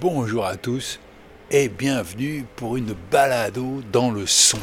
Bonjour 0.00 0.44
à 0.44 0.56
tous 0.56 1.00
et 1.50 1.68
bienvenue 1.70 2.44
pour 2.56 2.76
une 2.76 2.94
balado 3.10 3.82
dans 3.92 4.10
le 4.10 4.26
son. 4.26 4.58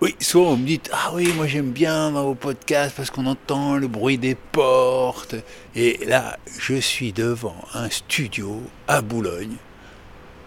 Oui, 0.00 0.16
souvent 0.18 0.50
vous 0.50 0.56
me 0.56 0.66
dites 0.66 0.90
Ah 0.92 1.12
oui, 1.14 1.32
moi 1.36 1.46
j'aime 1.46 1.70
bien 1.70 2.10
vos 2.10 2.34
podcasts 2.34 2.96
parce 2.96 3.10
qu'on 3.10 3.26
entend 3.26 3.76
le 3.76 3.86
bruit 3.86 4.18
des 4.18 4.34
portes. 4.34 5.36
Et 5.76 6.00
là, 6.06 6.36
je 6.58 6.74
suis 6.74 7.12
devant 7.12 7.54
un 7.74 7.90
studio 7.90 8.60
à 8.88 9.02
Boulogne. 9.02 9.56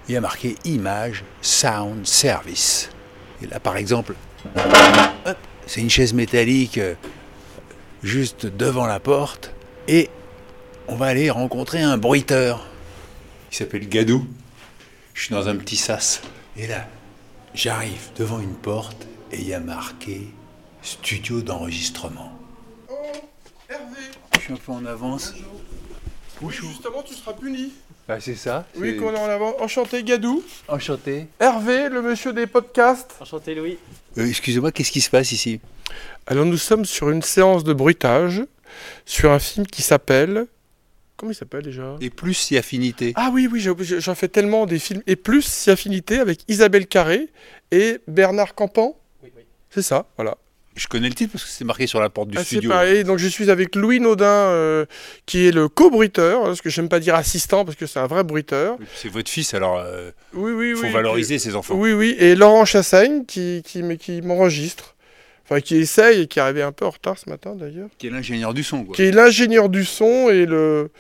Il 0.09 0.13
y 0.13 0.17
a 0.17 0.21
marqué 0.21 0.55
Image 0.65 1.23
Sound 1.41 2.05
Service. 2.05 2.89
Et 3.41 3.47
là, 3.47 3.61
par 3.61 3.77
exemple, 3.77 4.15
c'est 5.65 5.79
une 5.79 5.89
chaise 5.89 6.13
métallique 6.13 6.77
euh, 6.77 6.95
juste 8.03 8.47
devant 8.47 8.85
la 8.85 8.99
porte. 8.99 9.53
Et 9.87 10.09
on 10.89 10.95
va 10.95 11.05
aller 11.05 11.29
rencontrer 11.29 11.81
un 11.81 11.97
bruiteur. 11.97 12.65
Il 13.51 13.55
s'appelle 13.55 13.87
Gadou. 13.87 14.25
Je 15.13 15.23
suis 15.23 15.33
dans 15.33 15.47
un 15.47 15.55
petit 15.55 15.77
sas. 15.77 16.21
Et 16.57 16.67
là, 16.67 16.87
j'arrive 17.53 18.09
devant 18.17 18.39
une 18.39 18.53
porte 18.55 19.07
et 19.31 19.37
il 19.37 19.47
y 19.47 19.53
a 19.53 19.59
marqué 19.59 20.27
studio 20.81 21.41
d'enregistrement. 21.41 22.37
Oh, 22.89 22.93
Hervé 23.69 24.01
Je 24.35 24.39
suis 24.39 24.53
un 24.53 24.57
peu 24.57 24.71
en 24.71 24.85
avance. 24.85 25.33
Bonjour. 26.41 26.69
Justement, 26.69 27.01
tu 27.03 27.13
seras 27.13 27.33
puni. 27.33 27.73
Ah, 28.09 28.19
c'est 28.21 28.35
ça 28.35 28.65
Oui, 28.77 28.95
qu'on 28.95 29.13
est 29.13 29.19
en 29.19 29.25
avant. 29.25 29.55
Enchanté, 29.59 30.03
Gadou. 30.03 30.41
Enchanté. 30.69 31.27
Hervé, 31.39 31.89
le 31.89 32.01
monsieur 32.01 32.31
des 32.31 32.47
podcasts. 32.47 33.15
Enchanté 33.19 33.53
Louis. 33.53 33.77
Euh, 34.17 34.25
Excusez-moi, 34.27 34.71
qu'est-ce 34.71 34.91
qui 34.91 35.01
se 35.01 35.09
passe 35.09 35.31
ici? 35.33 35.59
Alors, 36.25 36.45
nous 36.45 36.57
sommes 36.57 36.85
sur 36.85 37.09
une 37.09 37.21
séance 37.21 37.63
de 37.63 37.73
bruitage 37.73 38.43
sur 39.05 39.31
un 39.31 39.39
film 39.39 39.65
qui 39.67 39.81
s'appelle. 39.81 40.47
Comment 41.17 41.31
il 41.31 41.35
s'appelle 41.35 41.63
déjà? 41.63 41.95
Et 41.99 42.09
plus 42.11 42.35
si 42.35 42.57
affinité. 42.57 43.13
Ah 43.15 43.31
oui, 43.33 43.49
oui, 43.51 43.59
j'en 43.59 44.15
fais 44.15 44.27
tellement 44.27 44.65
des 44.67 44.77
films. 44.79 45.01
Et 45.07 45.15
plus 45.15 45.41
si 45.41 45.71
affinité 45.71 46.19
avec 46.19 46.41
Isabelle 46.47 46.85
Carré 46.87 47.27
et 47.71 47.97
Bernard 48.07 48.53
Campan? 48.53 48.95
Oui, 49.23 49.31
oui. 49.35 49.41
C'est 49.71 49.81
ça, 49.81 50.05
voilà. 50.15 50.37
Je 50.75 50.85
connais 50.87 51.09
le 51.09 51.15
titre 51.15 51.31
parce 51.31 51.43
que 51.43 51.49
c'est 51.49 51.65
marqué 51.65 51.87
sur 51.87 51.99
la 51.99 52.11
porte 52.11 52.29
du 52.29 52.37
Ah, 52.37 52.41
c'est 52.41 52.57
studio. 52.57 52.69
pareil. 52.69 53.03
Donc, 53.03 53.17
je 53.17 53.27
suis 53.27 53.49
avec 53.49 53.75
Louis 53.75 53.99
Naudin, 53.99 54.25
euh, 54.27 54.85
qui 55.25 55.47
est 55.47 55.51
le 55.51 55.67
co-bruiteur. 55.69 56.43
Parce 56.43 56.61
que 56.61 56.69
j'aime 56.69 56.87
pas 56.87 56.99
dire 56.99 57.15
assistant, 57.15 57.65
parce 57.65 57.75
que 57.75 57.87
c'est 57.87 57.97
un 57.97 58.05
vrai 58.05 58.23
bruiteur. 58.23 58.77
C'est 58.93 59.09
votre 59.09 59.27
fils, 59.31 59.55
alors 59.55 59.79
euh, 59.79 60.11
Oui, 60.35 60.51
oui, 60.51 60.75
faut 60.75 60.83
oui. 60.83 60.91
valoriser 60.91 61.39
ses 61.39 61.55
enfants. 61.55 61.73
Oui, 61.73 61.93
oui, 61.93 62.15
et 62.19 62.35
Laurent 62.35 62.63
Chassaigne 62.65 63.25
qui, 63.25 63.63
qui 63.63 64.21
m'enregistre. 64.21 64.93
Enfin, 65.49 65.61
qui 65.61 65.77
essaye 65.77 66.21
et 66.23 66.27
qui 66.27 66.39
est 66.39 66.41
arrivé 66.41 66.61
un 66.61 66.73
peu 66.73 66.85
en 66.85 66.89
retard 66.89 67.17
ce 67.17 67.29
matin 67.29 67.55
d'ailleurs. 67.55 67.87
Qui 67.97 68.07
est 68.07 68.09
l'ingénieur 68.09 68.53
du 68.53 68.63
son, 68.63 68.83
quoi. 68.83 68.93
Qui 68.95 69.03
est 69.03 69.11
l'ingénieur 69.11 69.69
du 69.69 69.85
son 69.85 70.29
et 70.29 70.45
le. 70.45 70.91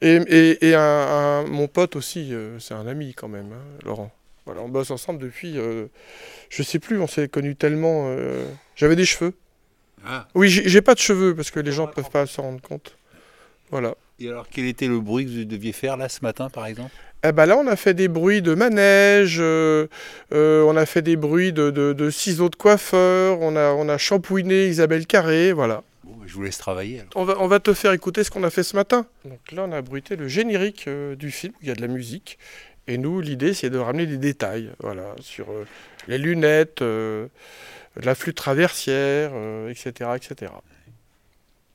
Et, 0.00 0.14
et, 0.28 0.68
et 0.68 0.74
un, 0.74 0.80
un- 0.80 1.46
mon 1.46 1.68
pote 1.68 1.94
aussi, 1.96 2.32
euh, 2.32 2.58
c'est 2.58 2.74
un 2.74 2.86
ami 2.86 3.12
quand 3.14 3.28
même, 3.28 3.52
hein, 3.52 3.62
Laurent. 3.84 4.10
Voilà, 4.46 4.62
on 4.62 4.68
bosse 4.68 4.90
ensemble 4.90 5.20
depuis. 5.20 5.58
euh, 5.58 5.86
je 6.48 6.62
sais 6.62 6.78
plus, 6.78 6.98
on 7.00 7.06
s'est 7.06 7.28
connus 7.28 7.54
tellement. 7.54 8.06
euh, 8.08 8.44
J'avais 8.76 8.96
des 8.96 9.04
cheveux. 9.04 9.34
Ah. 10.04 10.26
Oui, 10.34 10.48
j'ai 10.48 10.82
pas 10.82 10.94
de 10.94 10.98
cheveux 10.98 11.34
parce 11.36 11.50
que 11.52 11.60
les 11.60 11.70
gens 11.70 11.86
peuvent 11.86 12.10
pas 12.10 12.26
s'en 12.26 12.42
rendre 12.42 12.60
compte. 12.62 12.96
Voilà. 13.72 13.94
Et 14.20 14.28
alors, 14.28 14.46
quel 14.48 14.66
était 14.66 14.86
le 14.86 15.00
bruit 15.00 15.24
que 15.24 15.30
vous 15.30 15.44
deviez 15.44 15.72
faire 15.72 15.96
là 15.96 16.08
ce 16.08 16.20
matin, 16.22 16.48
par 16.48 16.66
exemple? 16.66 16.92
Eh 17.24 17.32
ben 17.32 17.46
là, 17.46 17.56
on 17.56 17.66
a 17.66 17.74
fait 17.76 17.94
des 17.94 18.08
bruits 18.08 18.42
de 18.42 18.54
manège, 18.54 19.38
euh, 19.40 19.86
euh, 20.32 20.62
on 20.64 20.76
a 20.76 20.86
fait 20.86 21.02
des 21.02 21.16
bruits 21.16 21.52
de, 21.52 21.70
de- 21.70 21.92
de 21.92 22.10
ciseaux 22.10 22.48
de 22.48 22.56
coiffeur, 22.56 23.40
on 23.40 23.54
a, 23.56 23.70
on 23.72 23.88
a 23.88 23.96
shampouiné 23.98 24.66
Isabelle 24.66 25.06
Carré, 25.06 25.52
voilà. 25.52 25.82
Bon, 26.04 26.12
bah, 26.16 26.24
je 26.26 26.34
vous 26.34 26.42
laisse 26.42 26.58
travailler. 26.58 27.00
alors. 27.00 27.10
On 27.14 27.24
va, 27.24 27.36
on 27.40 27.46
va 27.48 27.60
te 27.60 27.72
faire 27.74 27.92
écouter 27.92 28.24
ce 28.24 28.30
qu'on 28.30 28.42
a 28.44 28.50
fait 28.50 28.64
ce 28.64 28.74
matin. 28.76 29.06
Donc 29.24 29.38
là, 29.52 29.64
on 29.68 29.72
a 29.72 29.80
bruité 29.82 30.16
le 30.16 30.26
générique 30.28 30.86
euh, 30.88 31.14
du 31.16 31.30
film, 31.30 31.52
il 31.62 31.68
y 31.68 31.70
a 31.70 31.74
de 31.74 31.80
la 31.80 31.88
musique. 31.88 32.38
Et 32.88 32.98
nous, 32.98 33.20
l'idée, 33.20 33.54
c'est 33.54 33.70
de 33.70 33.78
ramener 33.78 34.06
des 34.06 34.18
détails, 34.18 34.70
voilà, 34.80 35.14
sur 35.20 35.50
euh, 35.52 35.64
les 36.08 36.18
lunettes, 36.18 36.82
euh, 36.82 37.28
la 38.02 38.16
flûte 38.16 38.36
traversière, 38.36 39.30
euh, 39.34 39.68
etc., 39.70 40.10
etc. 40.16 40.52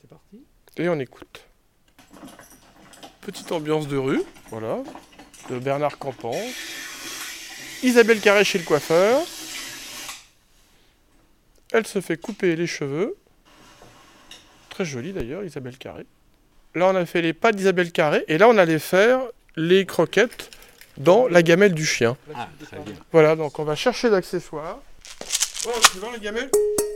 C'est 0.01 0.09
parti? 0.09 0.41
Et 0.77 0.89
on 0.89 0.99
écoute. 0.99 1.45
Petite 3.27 3.51
ambiance 3.51 3.89
de 3.89 3.97
rue, 3.97 4.23
voilà, 4.51 4.77
de 5.49 5.59
Bernard 5.59 5.97
Campan. 5.97 6.31
Isabelle 7.83 8.21
Carré 8.21 8.45
chez 8.45 8.57
le 8.57 8.63
coiffeur. 8.63 9.21
Elle 11.73 11.85
se 11.85 11.99
fait 11.99 12.15
couper 12.15 12.55
les 12.55 12.67
cheveux. 12.67 13.17
Très 14.69 14.85
jolie 14.85 15.11
d'ailleurs, 15.11 15.43
Isabelle 15.43 15.77
Carré. 15.77 16.05
Là, 16.73 16.88
on 16.88 16.95
a 16.95 17.05
fait 17.05 17.21
les 17.21 17.33
pas 17.33 17.51
d'Isabelle 17.51 17.91
Carré. 17.91 18.23
Et 18.29 18.38
là, 18.38 18.47
on 18.47 18.57
allait 18.57 18.79
faire 18.79 19.19
les 19.57 19.85
croquettes 19.85 20.49
dans 20.95 21.27
la 21.27 21.44
gamelle 21.44 21.73
du 21.73 21.85
chien. 21.85 22.15
Ah, 22.33 22.47
très 22.65 22.79
bien. 22.79 22.95
Voilà, 23.11 23.35
donc 23.35 23.59
on 23.59 23.65
va 23.65 23.75
chercher 23.75 24.09
d'accessoires. 24.09 24.79
Oh, 25.67 25.71
tu 25.91 25.97
vois 25.97 26.13
la 26.13 26.19
gamelle? 26.19 26.49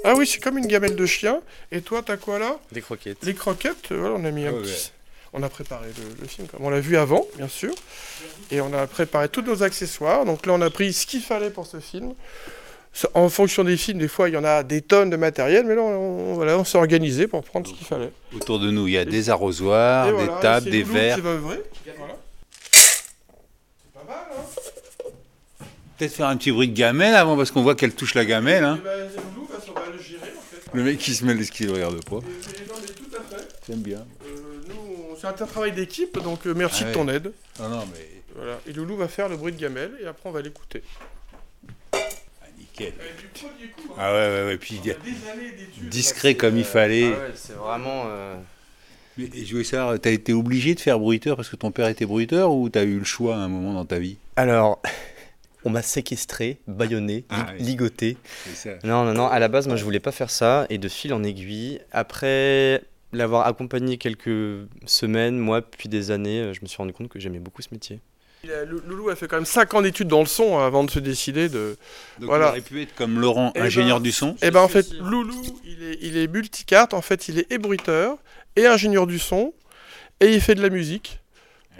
Ah 0.05 0.13
oui, 0.15 0.25
c'est 0.25 0.39
comme 0.39 0.57
une 0.57 0.67
gamelle 0.67 0.95
de 0.95 1.05
chien. 1.05 1.41
Et 1.73 1.81
toi, 1.81 2.01
t'as 2.01 2.15
quoi 2.15 2.39
là? 2.39 2.57
Des 2.71 2.79
croquettes. 2.79 3.21
les 3.23 3.33
croquettes, 3.33 3.91
euh, 3.91 3.97
voilà, 3.97 4.15
on 4.15 4.23
a 4.23 4.31
mis 4.31 4.45
un 4.47 4.53
ouais. 4.53 4.91
On 5.33 5.43
a 5.43 5.49
préparé 5.49 5.87
le, 5.87 6.21
le 6.21 6.27
film, 6.27 6.47
comme 6.47 6.65
on 6.65 6.69
l'a 6.69 6.81
vu 6.81 6.97
avant, 6.97 7.25
bien 7.37 7.47
sûr. 7.47 7.73
Et 8.51 8.59
on 8.59 8.73
a 8.73 8.85
préparé 8.85 9.29
tous 9.29 9.41
nos 9.41 9.63
accessoires. 9.63 10.25
Donc 10.25 10.45
là, 10.45 10.53
on 10.53 10.61
a 10.61 10.69
pris 10.69 10.91
ce 10.91 11.05
qu'il 11.05 11.21
fallait 11.21 11.49
pour 11.51 11.65
ce 11.65 11.79
film. 11.79 12.13
En 13.13 13.29
fonction 13.29 13.63
des 13.63 13.77
films, 13.77 13.99
des 13.99 14.09
fois, 14.09 14.27
il 14.27 14.33
y 14.33 14.37
en 14.37 14.43
a 14.43 14.63
des 14.63 14.81
tonnes 14.81 15.09
de 15.09 15.15
matériel, 15.15 15.65
mais 15.65 15.75
là, 15.75 15.81
on, 15.81 16.33
voilà, 16.33 16.57
on 16.57 16.65
s'est 16.65 16.77
organisé 16.77 17.27
pour 17.27 17.41
prendre 17.43 17.65
ce 17.65 17.73
qu'il 17.73 17.87
fallait. 17.87 18.11
Autour 18.35 18.59
de 18.59 18.69
nous, 18.69 18.85
il 18.87 18.93
y 18.93 18.97
a 18.97 19.05
des 19.05 19.29
arrosoirs, 19.29 20.09
Et 20.09 20.11
des 20.11 20.25
voilà, 20.25 20.41
tables, 20.41 20.69
des 20.69 20.83
verres. 20.83 21.19
Voilà. 21.21 21.61
C'est 21.81 21.93
pas 23.93 24.03
mal, 24.05 24.17
hein 24.37 25.65
Peut-être 25.97 26.13
faire 26.13 26.27
un 26.27 26.35
petit 26.35 26.51
bruit 26.51 26.67
de 26.67 26.75
gamelle 26.75 27.15
avant 27.15 27.37
parce 27.37 27.51
qu'on 27.51 27.61
voit 27.63 27.75
qu'elle 27.75 27.93
touche 27.93 28.15
la 28.15 28.25
gamelle. 28.25 28.65
Hein. 28.65 28.79
Va 28.83 28.95
le 28.97 29.97
gérer, 29.97 30.19
en 30.23 30.41
fait. 30.41 30.69
Le 30.73 30.83
mec 30.83 30.97
qui 30.97 31.13
se 31.15 31.23
met 31.23 31.33
les 31.33 31.45
skis 31.45 31.67
ne 31.67 31.71
regarde 31.71 32.03
pas. 32.03 32.19
J'aime 33.67 33.79
bien. 33.79 34.05
Euh, 35.23 35.31
c'est 35.35 35.43
un 35.43 35.47
travail 35.47 35.71
d'équipe, 35.71 36.17
donc 36.21 36.45
euh, 36.47 36.53
merci 36.55 36.83
Ah 36.85 36.89
de 36.89 36.93
ton 36.93 37.07
ouais. 37.07 37.15
aide. 37.15 37.31
Non, 37.59 37.69
non, 37.69 37.83
mais 37.91 38.07
Voilà. 38.35 38.59
Et 38.67 38.73
Loulou 38.73 38.95
va 38.97 39.07
faire 39.07 39.29
le 39.29 39.37
bruit 39.37 39.51
de 39.53 39.59
gamelle, 39.59 39.91
et 40.01 40.07
après, 40.07 40.29
on 40.29 40.31
va 40.31 40.41
l'écouter. 40.41 40.83
ah, 41.93 41.97
nickel. 42.57 42.93
du 43.19 43.27
premier 43.27 43.67
coup, 43.75 43.91
hein. 43.91 43.95
Ah 43.97 44.13
ouais, 44.13 44.19
ouais, 44.19 44.45
ouais. 44.47 44.57
Puis 44.57 44.79
il 44.81 44.87
y 44.87 44.91
a- 44.91 44.95
des 44.95 45.09
années 45.29 45.51
d'études. 45.51 45.89
discret 45.89 46.35
comme 46.35 46.57
il 46.57 46.63
fallait. 46.65 47.05
Ah 47.13 47.19
ouais, 47.19 47.31
c'est 47.35 47.53
vraiment. 47.53 48.03
euh, 48.07 48.35
Mais 49.17 49.27
je 49.43 49.51
voulais 49.51 49.63
savoir, 49.63 49.99
t'as 49.99 50.11
été 50.11 50.33
obligé 50.33 50.73
de 50.75 50.79
faire 50.79 50.97
bruiteur 50.99 51.35
parce 51.35 51.49
que 51.49 51.55
ton 51.57 51.71
père 51.71 51.87
était 51.87 52.05
bruiteur 52.05 52.53
ou 52.53 52.69
t'as 52.69 52.83
eu 52.83 52.97
le 52.99 53.03
choix 53.05 53.35
à 53.35 53.39
un 53.39 53.47
moment 53.49 53.73
dans 53.73 53.85
ta 53.85 53.99
vie? 53.99 54.17
Alors, 54.37 54.81
on 55.65 55.69
m'a 55.69 55.81
séquestré, 55.81 56.57
bâillonné, 56.67 57.25
Ah 57.29 57.47
oui. 57.57 57.63
ligoté. 57.63 58.17
C'est 58.45 58.55
ça. 58.55 58.87
Non, 58.87 59.03
non, 59.03 59.13
non. 59.13 59.27
À 59.27 59.37
la 59.39 59.49
base, 59.49 59.67
moi, 59.67 59.75
je 59.75 59.83
voulais 59.83 59.99
pas 59.99 60.11
faire 60.13 60.29
ça. 60.31 60.65
Et 60.69 60.77
de 60.77 60.87
fil 60.87 61.13
en 61.13 61.23
aiguille, 61.23 61.79
après 61.91 62.81
l'avoir 63.13 63.45
accompagné 63.47 63.97
quelques 63.97 64.67
semaines, 64.85 65.37
mois, 65.37 65.61
puis 65.61 65.89
des 65.89 66.11
années, 66.11 66.41
euh, 66.41 66.53
je 66.53 66.61
me 66.61 66.67
suis 66.67 66.77
rendu 66.77 66.93
compte 66.93 67.09
que 67.09 67.19
j'aimais 67.19 67.39
beaucoup 67.39 67.61
ce 67.61 67.69
métier. 67.71 67.99
Loulou 68.87 69.09
a 69.09 69.15
fait 69.15 69.27
quand 69.27 69.35
même 69.35 69.45
5 69.45 69.71
ans 69.75 69.81
d'études 69.83 70.07
dans 70.07 70.21
le 70.21 70.25
son 70.25 70.57
avant 70.57 70.83
de 70.83 70.89
se 70.89 70.97
décider 70.97 71.47
de. 71.47 71.77
Donc 72.19 72.27
Voilà. 72.29 72.47
il 72.47 72.49
aurait 72.49 72.61
pu 72.61 72.81
être 72.81 72.95
comme 72.95 73.19
Laurent, 73.19 73.51
Eh 73.55 73.59
ingénieur 73.59 73.99
ben, 73.99 74.03
du 74.03 74.11
son. 74.11 74.35
Et 74.41 74.49
ben 74.49 74.61
en 74.61 74.67
fait. 74.67 74.91
Loulou, 74.93 75.39
il 75.63 75.83
est, 75.83 75.97
il 76.01 76.17
est 76.17 76.27
multicarte. 76.27 76.95
En 76.95 77.03
fait, 77.03 77.27
il 77.27 77.37
est 77.37 77.51
ébruiteur 77.51 78.17
et 78.55 78.65
ingénieur 78.65 79.05
du 79.05 79.19
son 79.19 79.53
et 80.21 80.33
il 80.33 80.41
fait 80.41 80.55
de 80.55 80.61
la 80.63 80.69
musique. 80.69 81.19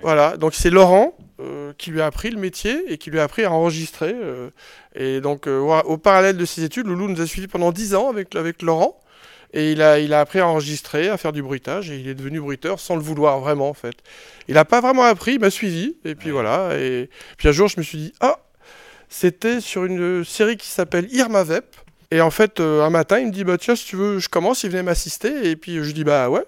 Voilà. 0.04 0.38
Donc 0.38 0.54
c'est 0.54 0.70
Laurent 0.70 1.18
euh, 1.40 1.74
qui 1.80 1.90
lui 1.90 2.00
a 2.00 2.06
appris 2.06 2.30
le 2.30 2.38
métier 2.40 2.84
et 2.94 3.00
qui 3.00 3.10
lui 3.10 3.20
a 3.20 3.24
appris 3.24 3.44
à 3.44 3.52
enregistrer. 3.52 4.14
euh, 4.14 4.52
et 4.94 5.20
donc 5.20 5.48
euh, 5.48 5.60
au 5.62 5.98
parallèle 5.98 6.38
de 6.38 6.46
ses 6.46 6.64
études, 6.64 6.86
Loulou 6.86 7.08
nous 7.08 7.22
a 7.22 7.26
suivis 7.26 7.48
pendant 7.48 7.72
10 7.72 7.96
ans 7.96 8.08
avec 8.08 8.36
avec 8.36 8.62
Laurent. 8.62 9.01
Et 9.54 9.74
il 9.74 9.82
a, 9.82 10.00
il 10.00 10.14
a 10.14 10.22
appris 10.22 10.40
à 10.40 10.48
enregistrer, 10.48 11.10
à 11.10 11.18
faire 11.18 11.34
du 11.34 11.44
bruitage, 11.44 11.92
et 11.92 11.98
il 11.98 12.08
est 12.08 12.14
devenu 12.14 12.40
bruiteur 12.40 12.80
sans 12.80 12.96
le 12.96 13.02
vouloir 13.02 13.40
vraiment 13.40 13.70
en 13.70 13.74
fait. 13.74 13.96
Il 14.48 14.56
n'a 14.56 14.66
pas 14.66 14.80
vraiment 14.80 15.04
appris, 15.04 15.34
il 15.34 15.40
m'a 15.40 15.50
suivi, 15.50 15.96
et 16.06 16.16
puis 16.16 16.30
voilà. 16.30 16.78
Et 16.78 17.10
puis 17.38 17.50
un 17.50 17.52
jour, 17.52 17.68
je 17.68 17.78
me 17.78 17.84
suis 17.84 17.98
dit, 17.98 18.14
ah, 18.22 18.40
c'était 19.10 19.60
sur 19.60 19.84
une 19.86 20.24
série 20.24 20.58
qui 20.58 20.68
s'appelle 20.68 21.08
Irma 21.12 21.44
Vep. 21.44 21.76
Et 22.12 22.22
en 22.22 22.32
fait, 22.32 22.60
euh, 22.60 22.84
un 22.84 22.90
matin, 22.90 23.20
il 23.20 23.28
me 23.28 23.32
dit, 23.32 23.44
bah 23.44 23.58
tiens, 23.58 23.76
si 23.76 23.86
tu 23.86 23.96
veux, 23.96 24.20
je 24.20 24.30
commence, 24.30 24.64
il 24.64 24.70
venait 24.70 24.84
m'assister, 24.84 25.50
et 25.50 25.56
puis 25.56 25.84
je 25.84 25.92
dis, 25.92 26.04
bah 26.04 26.30
ouais. 26.30 26.44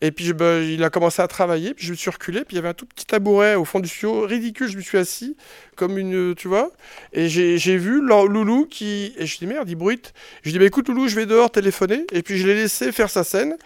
Et 0.00 0.12
puis 0.12 0.32
bah, 0.32 0.60
il 0.60 0.84
a 0.84 0.90
commencé 0.90 1.20
à 1.22 1.26
travailler, 1.26 1.74
puis 1.74 1.84
je 1.86 1.90
me 1.90 1.96
suis 1.96 2.08
reculé, 2.10 2.44
puis 2.44 2.54
il 2.54 2.56
y 2.56 2.58
avait 2.60 2.68
un 2.68 2.74
tout 2.74 2.86
petit 2.86 3.04
tabouret 3.04 3.56
au 3.56 3.64
fond 3.64 3.80
du 3.80 3.88
studio, 3.88 4.26
ridicule, 4.26 4.68
je 4.68 4.76
me 4.76 4.82
suis 4.82 4.96
assis, 4.96 5.36
comme 5.74 5.98
une, 5.98 6.36
tu 6.36 6.46
vois, 6.46 6.70
et 7.12 7.28
j'ai 7.28 7.76
vu 7.76 8.00
Lou- 8.00 8.28
Loulou 8.28 8.66
qui, 8.66 9.12
et 9.18 9.26
je 9.26 9.38
dis 9.38 9.46
merde, 9.48 9.68
il 9.68 9.74
bruite. 9.74 10.14
Je 10.44 10.52
dis 10.52 10.58
bah 10.60 10.66
écoute 10.66 10.86
Loulou, 10.88 11.08
je 11.08 11.16
vais 11.16 11.26
dehors 11.26 11.50
téléphoner, 11.50 12.06
et 12.12 12.22
puis 12.22 12.38
je 12.38 12.46
l'ai 12.46 12.54
laissé 12.54 12.92
faire 12.92 13.10
sa 13.10 13.24
scène, 13.24 13.56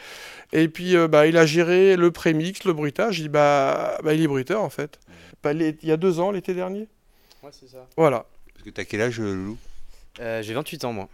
et 0.55 0.69
puis 0.69 0.97
euh, 0.97 1.07
bah 1.07 1.27
il 1.27 1.37
a 1.37 1.45
géré 1.45 1.97
le 1.97 2.11
prémix, 2.11 2.65
le 2.65 2.73
bruitage, 2.73 3.17
je 3.17 3.23
dis 3.25 3.29
bah, 3.29 3.99
bah 4.03 4.15
il 4.15 4.23
est 4.23 4.27
bruiteur 4.27 4.63
en 4.63 4.71
fait. 4.71 4.99
Bah, 5.43 5.53
les- 5.53 5.77
il 5.83 5.89
y 5.89 5.93
a 5.93 5.99
deux 5.99 6.19
ans, 6.19 6.31
l'été 6.31 6.55
dernier. 6.55 6.89
Ouais, 7.43 7.51
c'est 7.53 7.69
ça. 7.69 7.87
Voilà. 7.97 8.25
Parce 8.55 8.65
que 8.65 8.71
t'as 8.71 8.85
quel 8.85 9.03
âge, 9.03 9.21
Loulou? 9.21 9.59
Euh, 10.21 10.41
J'ai 10.43 10.55
28 10.55 10.85
ans, 10.85 10.93
moi. 10.95 11.09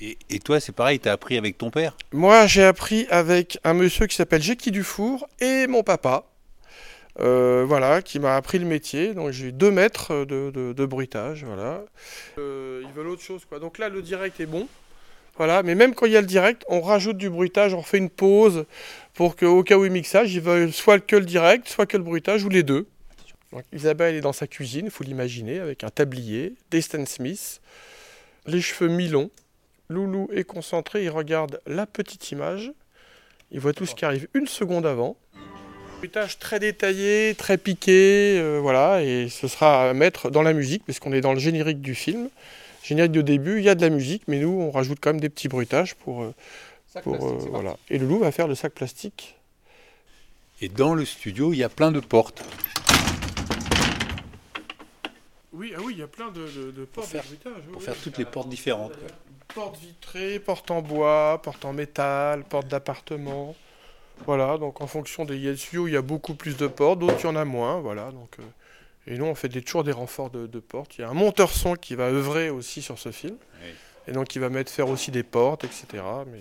Et, 0.00 0.38
toi, 0.38 0.60
c'est 0.60 0.72
pareil, 0.72 0.98
t'as 1.00 1.12
appris 1.12 1.36
avec 1.36 1.58
ton 1.58 1.70
père? 1.70 1.96
Moi, 2.12 2.46
j'ai 2.46 2.64
appris 2.64 3.06
avec 3.10 3.58
un 3.64 3.74
monsieur 3.74 4.06
qui 4.06 4.16
s'appelle 4.16 4.42
Jackie 4.42 4.70
Dufour 4.70 5.28
et 5.40 5.66
mon 5.66 5.82
papa. 5.82 6.24
Euh, 7.20 7.64
voilà, 7.66 8.00
qui 8.00 8.20
m'a 8.20 8.36
appris 8.36 8.60
le 8.60 8.64
métier. 8.64 9.12
Donc 9.12 9.32
j'ai 9.32 9.46
eu 9.46 9.52
deux 9.52 9.72
mètres 9.72 10.24
de, 10.24 10.50
de- 10.52 10.86
bruitage. 10.86 11.44
Voilà. 11.44 11.82
Euh, 12.38 12.82
ils 12.84 12.92
veulent 12.92 13.08
autre 13.08 13.22
chose, 13.22 13.44
quoi. 13.44 13.58
Donc 13.58 13.78
là, 13.78 13.88
le 13.88 14.02
direct 14.02 14.38
est 14.38 14.46
bon. 14.46 14.68
Voilà, 15.36 15.62
mais 15.62 15.74
même 15.74 15.94
quand 15.94 16.06
il 16.06 16.12
y 16.12 16.16
a 16.16 16.20
le 16.20 16.26
direct, 16.26 16.64
on 16.68 16.80
rajoute 16.80 17.16
du 17.16 17.30
bruitage, 17.30 17.72
on 17.72 17.80
refait 17.80 17.98
une 17.98 18.10
pause 18.10 18.66
pour 19.14 19.36
qu'au 19.36 19.62
cas 19.62 19.76
où 19.76 19.84
il 19.84 19.92
mixage, 19.92 20.34
ils 20.34 20.40
veulent 20.40 20.72
soit 20.72 20.98
que 20.98 21.14
le 21.14 21.24
direct, 21.24 21.68
soit 21.68 21.86
que 21.86 21.96
le 21.96 22.02
bruitage, 22.02 22.44
ou 22.44 22.48
les 22.48 22.64
deux. 22.64 22.86
Donc, 23.52 23.62
Isabelle 23.72 24.16
est 24.16 24.20
dans 24.20 24.32
sa 24.32 24.48
cuisine, 24.48 24.86
il 24.86 24.90
faut 24.90 25.04
l'imaginer, 25.04 25.60
avec 25.60 25.84
un 25.84 25.90
tablier, 25.90 26.54
des 26.72 26.80
Stan 26.80 27.06
Smith, 27.06 27.60
les 28.46 28.60
cheveux 28.60 28.88
mi-longs. 28.88 29.30
Loulou 29.88 30.28
est 30.32 30.44
concentré, 30.44 31.04
il 31.04 31.10
regarde 31.10 31.60
la 31.66 31.86
petite 31.86 32.30
image, 32.30 32.72
il 33.50 33.60
voit 33.60 33.72
tout 33.72 33.86
ce 33.86 33.94
qui 33.94 34.04
arrive 34.04 34.28
une 34.34 34.46
seconde 34.46 34.84
avant. 34.86 35.16
Bruitage 35.98 36.38
très 36.38 36.60
détaillé, 36.60 37.34
très 37.36 37.56
piqué, 37.58 38.38
euh, 38.38 38.58
voilà, 38.60 39.02
et 39.02 39.28
ce 39.28 39.48
sera 39.48 39.90
à 39.90 39.94
mettre 39.94 40.30
dans 40.30 40.42
la 40.42 40.52
musique, 40.52 40.84
puisqu'on 40.84 41.12
est 41.12 41.20
dans 41.20 41.32
le 41.32 41.40
générique 41.40 41.80
du 41.80 41.94
film. 41.94 42.28
Générique 42.84 43.12
de 43.12 43.22
début, 43.22 43.58
il 43.58 43.64
y 43.64 43.68
a 43.68 43.74
de 43.74 43.80
la 43.80 43.90
musique, 43.90 44.22
mais 44.28 44.38
nous, 44.38 44.48
on 44.60 44.70
rajoute 44.70 44.98
quand 45.00 45.10
même 45.10 45.20
des 45.20 45.28
petits 45.28 45.48
bruitages 45.48 45.94
pour. 45.96 46.22
euh, 46.22 46.34
pour, 47.02 47.14
euh, 47.16 47.38
voilà. 47.50 47.76
Et 47.90 47.98
Loulou 47.98 48.18
va 48.20 48.30
faire 48.30 48.46
le 48.48 48.54
sac 48.54 48.72
plastique. 48.74 49.36
Et 50.60 50.68
dans 50.68 50.94
le 50.94 51.04
studio, 51.04 51.52
il 51.52 51.58
y 51.58 51.64
a 51.64 51.68
plein 51.68 51.90
de 51.92 52.00
portes. 52.00 52.42
Oui, 55.52 55.72
ah 55.76 55.80
oui, 55.84 55.94
il 55.94 55.98
y 55.98 56.02
a 56.02 56.06
plein 56.08 56.30
de, 56.30 56.46
de, 56.46 56.70
de 56.70 56.84
portes 56.84 57.08
faire- 57.08 57.22
de 57.22 57.26
bruitage. 57.28 57.52
oui, 57.66 57.72
Pour 57.72 57.80
oui. 57.80 57.84
faire 57.84 57.96
toutes 57.96 58.18
les 58.18 58.24
portes 58.24 58.48
différentes. 58.48 58.92
quoi. 58.96 59.08
Porte 59.54 59.78
vitrée, 59.80 60.38
porte 60.38 60.70
en 60.70 60.82
bois, 60.82 61.40
porte 61.42 61.64
en 61.64 61.72
métal, 61.72 62.44
porte 62.44 62.68
d'appartement. 62.68 63.56
Voilà, 64.26 64.58
donc 64.58 64.80
en 64.80 64.86
fonction 64.86 65.24
des 65.24 65.36
il 65.36 65.44
y 65.44 65.48
a 65.48 65.52
des 65.52 65.56
studios, 65.56 65.86
il 65.88 65.94
y 65.94 65.96
a 65.96 66.02
beaucoup 66.02 66.34
plus 66.34 66.56
de 66.56 66.66
portes, 66.66 66.98
d'autres 66.98 67.18
il 67.20 67.24
y 67.24 67.30
en 67.30 67.36
a 67.36 67.44
moins, 67.44 67.80
voilà. 67.80 68.10
Donc, 68.10 68.36
euh, 68.40 68.42
et 69.06 69.16
nous, 69.16 69.24
on 69.24 69.34
fait 69.34 69.48
des, 69.48 69.62
toujours 69.62 69.84
des 69.84 69.92
renforts 69.92 70.30
de, 70.30 70.46
de 70.46 70.60
portes. 70.60 70.98
Il 70.98 71.00
y 71.00 71.04
a 71.04 71.08
un 71.08 71.14
monteur 71.14 71.50
son 71.50 71.74
qui 71.76 71.94
va 71.94 72.04
œuvrer 72.04 72.50
aussi 72.50 72.82
sur 72.82 72.98
ce 72.98 73.10
film. 73.10 73.36
Oui. 73.62 73.70
Et 74.06 74.12
donc, 74.12 74.34
il 74.34 74.40
va 74.40 74.48
mettre 74.50 74.70
faire 74.72 74.88
aussi 74.88 75.10
des 75.10 75.22
portes, 75.22 75.64
etc. 75.64 75.86
Mais 76.30 76.40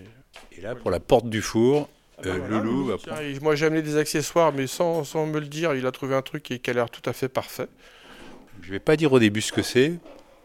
Et 0.57 0.62
là, 0.62 0.75
pour 0.75 0.92
la 0.92 1.00
porte 1.00 1.30
du 1.30 1.42
four, 1.42 1.88
euh, 2.25 2.33
Ah, 2.33 2.38
voilà, 2.39 2.59
Loulou 2.63 2.86
va 2.88 2.98
prendre- 2.98 3.42
moi, 3.42 3.56
j'ai 3.56 3.68
amené 3.68 3.81
des 3.83 3.95
accessoires, 3.98 4.51
mais 4.51 4.68
sans, 4.68 5.04
sans 5.04 5.25
me 5.27 5.39
le 5.39 5.45
dire, 5.48 5.75
il 5.75 5.86
a 5.86 5.92
trouvé 5.92 6.15
un 6.15 6.21
truc 6.21 6.44
qui, 6.44 6.59
qui 6.59 6.69
a 6.69 6.74
l'air 6.74 6.89
tout 6.89 7.07
à 7.09 7.13
fait 7.13 7.30
parfait. 7.30 7.68
Je 8.63 8.71
vais 8.71 8.80
pas 8.80 8.95
dire 8.98 9.13
au 9.13 9.19
début 9.19 9.42
ce 9.42 9.54
que 9.54 9.62
c'est, 9.62 9.94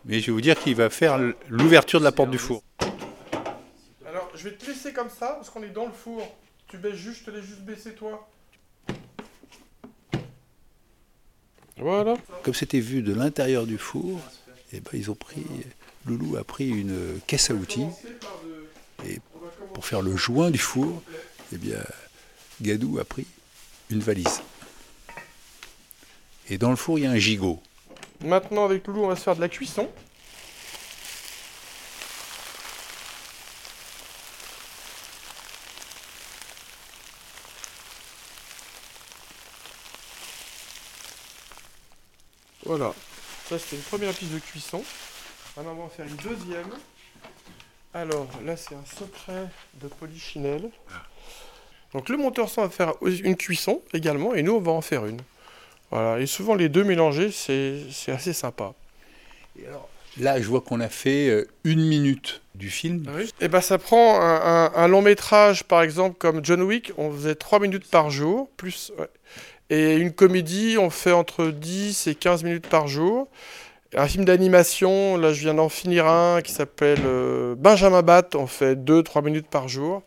mais 0.05 0.21
je 0.21 0.27
vais 0.27 0.33
vous 0.33 0.41
dire 0.41 0.59
qu'il 0.59 0.75
va 0.75 0.91
faire 0.91 1.19
l'ouverture 1.49 2.01
de 2.01 2.05
la 2.05 2.13
porte 2.13 2.31
du 2.31 2.39
four. 2.39 2.63
Alors, 4.07 4.31
je 4.35 4.45
vais 4.49 4.57
te 4.57 4.67
laisser 4.67 4.93
comme 4.93 5.11
ça, 5.11 5.35
parce 5.35 5.51
qu'on 5.51 5.63
est 5.63 5.71
dans 5.71 5.87
le 5.87 5.93
four. 5.93 6.27
Tu 6.69 6.79
baisses 6.79 6.97
juste, 6.97 7.21
je 7.21 7.25
te 7.27 7.31
laisse 7.31 7.45
juste 7.45 7.63
baisser 7.63 7.93
toi. 7.95 8.29
Voilà. 11.77 12.15
Comme 12.43 12.55
c'était 12.55 12.81
vu 12.81 13.03
de 13.03 13.13
l'intérieur 13.13 13.67
du 13.67 13.79
four, 13.79 14.21
eh 14.73 14.81
ben, 14.81 14.91
ils 14.95 15.11
ont 15.11 15.15
pris, 15.15 15.45
Loulou 16.07 16.37
a 16.37 16.45
pris 16.45 16.69
une 16.69 17.21
caisse 17.27 17.51
à 17.51 17.55
outils 17.55 17.87
Et 19.07 19.21
pour 19.75 19.85
faire 19.85 20.03
le 20.03 20.17
joint 20.17 20.51
du 20.51 20.59
four. 20.59 21.03
Eh 21.53 21.59
bien, 21.59 21.79
Gadou 22.61 22.99
a 22.99 23.05
pris 23.05 23.27
une 23.91 24.01
valise. 24.01 24.43
Et 26.49 26.59
dans 26.59 26.71
le 26.71 26.77
four, 26.77 26.99
il 26.99 27.03
y 27.03 27.07
a 27.07 27.11
un 27.11 27.19
gigot. 27.19 27.63
Maintenant, 28.25 28.65
avec 28.65 28.87
Loulou, 28.87 29.05
on 29.05 29.09
va 29.09 29.17
se 29.17 29.23
faire 29.23 29.35
de 29.35 29.41
la 29.41 29.49
cuisson. 29.49 29.91
Voilà. 42.65 42.95
Ça, 43.49 43.59
c'était 43.59 43.77
une 43.77 43.83
première 43.83 44.15
piste 44.15 44.33
de 44.33 44.39
cuisson. 44.39 44.85
Maintenant, 45.57 45.73
on 45.73 45.75
va 45.75 45.83
en 45.83 45.89
faire 45.89 46.07
une 46.07 46.17
deuxième. 46.17 46.71
Alors, 47.93 48.29
là, 48.45 48.57
c'est 48.57 48.75
un 48.75 48.85
secret 48.87 49.49
de 49.75 49.89
polichinelle. 49.89 50.71
Donc, 51.93 52.09
le 52.09 52.17
monteur 52.17 52.49
son 52.49 52.63
va 52.63 52.71
faire 52.71 52.95
une 53.03 53.37
cuisson 53.37 53.83
également, 53.93 54.35
et 54.35 54.43
nous, 54.43 54.55
on 54.55 54.61
va 54.61 54.73
en 54.73 54.81
faire 54.81 55.05
une. 55.05 55.21
Voilà. 55.93 56.19
Et 56.21 56.27
souvent, 56.27 56.55
les 56.57 56.69
deux 56.69 56.83
mélangés, 56.85 57.31
c'est 57.31 57.85
assez 58.09 58.33
sympa. 58.33 58.73
Là, 60.21 60.41
je 60.41 60.47
vois 60.49 60.61
qu'on 60.61 60.81
a 60.81 60.89
fait 60.89 61.29
euh, 61.29 61.47
une 61.65 61.87
minute 61.87 62.43
du 62.55 62.69
film. 62.69 63.05
Et 63.41 63.49
ben 63.49 63.61
ça 63.63 63.79
prend 63.79 64.21
un, 64.21 64.41
un- 64.67 64.73
un 64.75 64.89
long 64.89 65.01
métrage, 65.03 65.65
par 65.65 65.81
exemple, 65.83 66.17
comme 66.19 66.45
John 66.45 66.61
Wick, 66.63 66.93
on 66.99 67.11
faisait 67.13 67.35
3 67.35 67.61
minutes 67.61 67.89
par 67.89 68.11
jour, 68.11 68.49
plus. 68.57 68.93
ouais. 68.99 69.09
Et 69.71 69.97
une 69.97 70.13
comédie, 70.13 70.77
on 70.79 70.91
fait 70.91 71.13
entre 71.13 71.47
10 71.47 72.07
et 72.09 72.15
15 72.15 72.45
minutes 72.45 72.67
par 72.67 72.89
jour. 72.89 73.29
Un 73.95 74.07
film 74.07 74.25
d'animation, 74.27 75.17
là 75.17 75.33
je 75.33 75.41
viens 75.41 75.55
d'en 75.55 75.69
finir 75.71 76.07
un 76.07 76.41
qui 76.43 76.53
s'appelle 76.53 77.01
euh, 77.07 77.55
Benjamin 77.57 78.03
Bat, 78.03 78.29
on 78.35 78.47
fait 78.47 78.75
2-3 78.75 79.25
minutes 79.25 79.49
par 79.49 79.69
jour. 79.69 80.03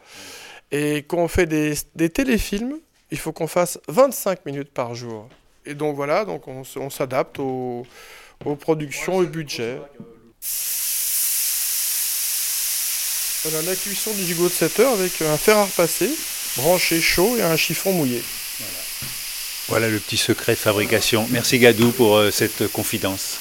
Et 0.71 0.97
quand 1.07 1.17
on 1.17 1.27
fait 1.27 1.45
des, 1.47 1.73
des 1.95 2.09
téléfilms, 2.09 2.77
il 3.11 3.17
faut 3.17 3.31
qu'on 3.31 3.47
fasse 3.47 3.79
25 3.87 4.45
minutes 4.45 4.71
par 4.71 4.93
jour. 4.93 5.29
Et 5.65 5.73
donc 5.73 5.95
voilà, 5.95 6.25
donc 6.25 6.47
on, 6.47 6.89
s'adapte 6.89 7.39
aux, 7.39 7.85
aux 8.45 8.55
productions, 8.55 9.17
au 9.17 9.25
budget. 9.25 9.79
Voilà 13.43 13.61
la 13.61 13.75
cuisson 13.75 14.11
du 14.13 14.23
gigot 14.23 14.47
de 14.47 14.53
7 14.53 14.79
heures 14.79 14.93
avec 14.93 15.21
un 15.21 15.37
fer 15.37 15.57
à 15.57 15.65
repasser, 15.65 16.09
branché 16.57 16.99
chaud 16.99 17.35
et 17.37 17.43
un 17.43 17.55
chiffon 17.55 17.93
mouillé. 17.93 18.21
Voilà 19.67 19.89
le 19.89 19.97
petit 19.97 20.17
secret 20.17 20.53
de 20.53 20.57
fabrication. 20.57 21.27
Merci 21.31 21.57
Gadou 21.57 21.91
pour 21.91 22.17
euh, 22.17 22.29
cette 22.29 22.71
confidence. 22.71 23.39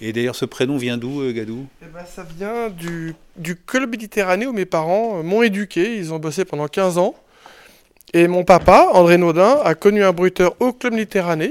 Et 0.00 0.12
d'ailleurs, 0.12 0.34
ce 0.34 0.44
prénom 0.44 0.76
vient 0.76 0.98
d'où, 0.98 1.22
euh, 1.22 1.32
Gadou? 1.32 1.66
Eh 1.80 1.86
ben, 1.86 2.04
ça 2.04 2.26
vient 2.36 2.68
du, 2.68 3.14
du 3.36 3.54
club 3.54 3.90
méditerranéen 3.90 4.48
où 4.48 4.52
mes 4.52 4.66
parents 4.66 5.18
euh, 5.18 5.22
m'ont 5.22 5.42
éduqué. 5.42 5.96
Ils 5.96 6.12
ont 6.12 6.18
bossé 6.18 6.44
pendant 6.44 6.66
15 6.66 6.98
ans. 6.98 7.14
Et 8.14 8.28
mon 8.28 8.44
papa, 8.44 8.90
André 8.92 9.18
Naudin, 9.18 9.58
a 9.64 9.74
connu 9.74 10.04
un 10.04 10.12
bruiteur 10.12 10.54
au 10.60 10.72
club 10.72 10.94
méditerranéen. 10.94 11.50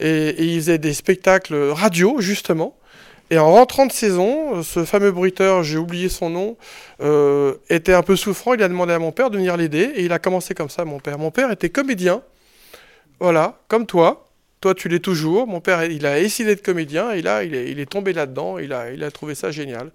Et, 0.00 0.34
il 0.42 0.56
faisait 0.56 0.78
des 0.78 0.92
spectacles 0.92 1.54
radio, 1.70 2.20
justement. 2.20 2.76
Et 3.30 3.38
en 3.38 3.52
rentrant 3.52 3.86
de 3.86 3.92
saison, 3.92 4.64
ce 4.64 4.84
fameux 4.84 5.12
bruiteur, 5.12 5.62
j'ai 5.62 5.78
oublié 5.78 6.08
son 6.08 6.28
nom, 6.28 6.56
euh, 7.00 7.54
était 7.68 7.92
un 7.92 8.02
peu 8.02 8.16
souffrant. 8.16 8.54
Il 8.54 8.62
a 8.64 8.68
demandé 8.68 8.92
à 8.92 8.98
mon 8.98 9.12
père 9.12 9.30
de 9.30 9.36
venir 9.36 9.56
l'aider. 9.56 9.92
Et 9.94 10.04
il 10.04 10.12
a 10.12 10.18
commencé 10.18 10.54
comme 10.54 10.70
ça, 10.70 10.84
mon 10.84 10.98
père. 10.98 11.18
Mon 11.18 11.30
père 11.30 11.52
était 11.52 11.70
comédien. 11.70 12.20
Voilà, 13.20 13.60
comme 13.68 13.86
toi. 13.86 14.26
Toi, 14.60 14.74
tu 14.74 14.88
l'es 14.88 14.98
toujours. 14.98 15.46
Mon 15.46 15.60
père, 15.60 15.84
il 15.84 16.04
a 16.04 16.18
essayé 16.18 16.48
d'être 16.48 16.64
comédien. 16.64 17.12
Et 17.12 17.22
là, 17.22 17.44
il 17.44 17.54
est, 17.54 17.86
tombé 17.88 18.12
là-dedans. 18.12 18.58
Il 18.58 18.72
a, 18.72 18.90
il 18.90 19.04
a 19.04 19.10
trouvé 19.12 19.36
ça 19.36 19.52
génial. 19.52 19.92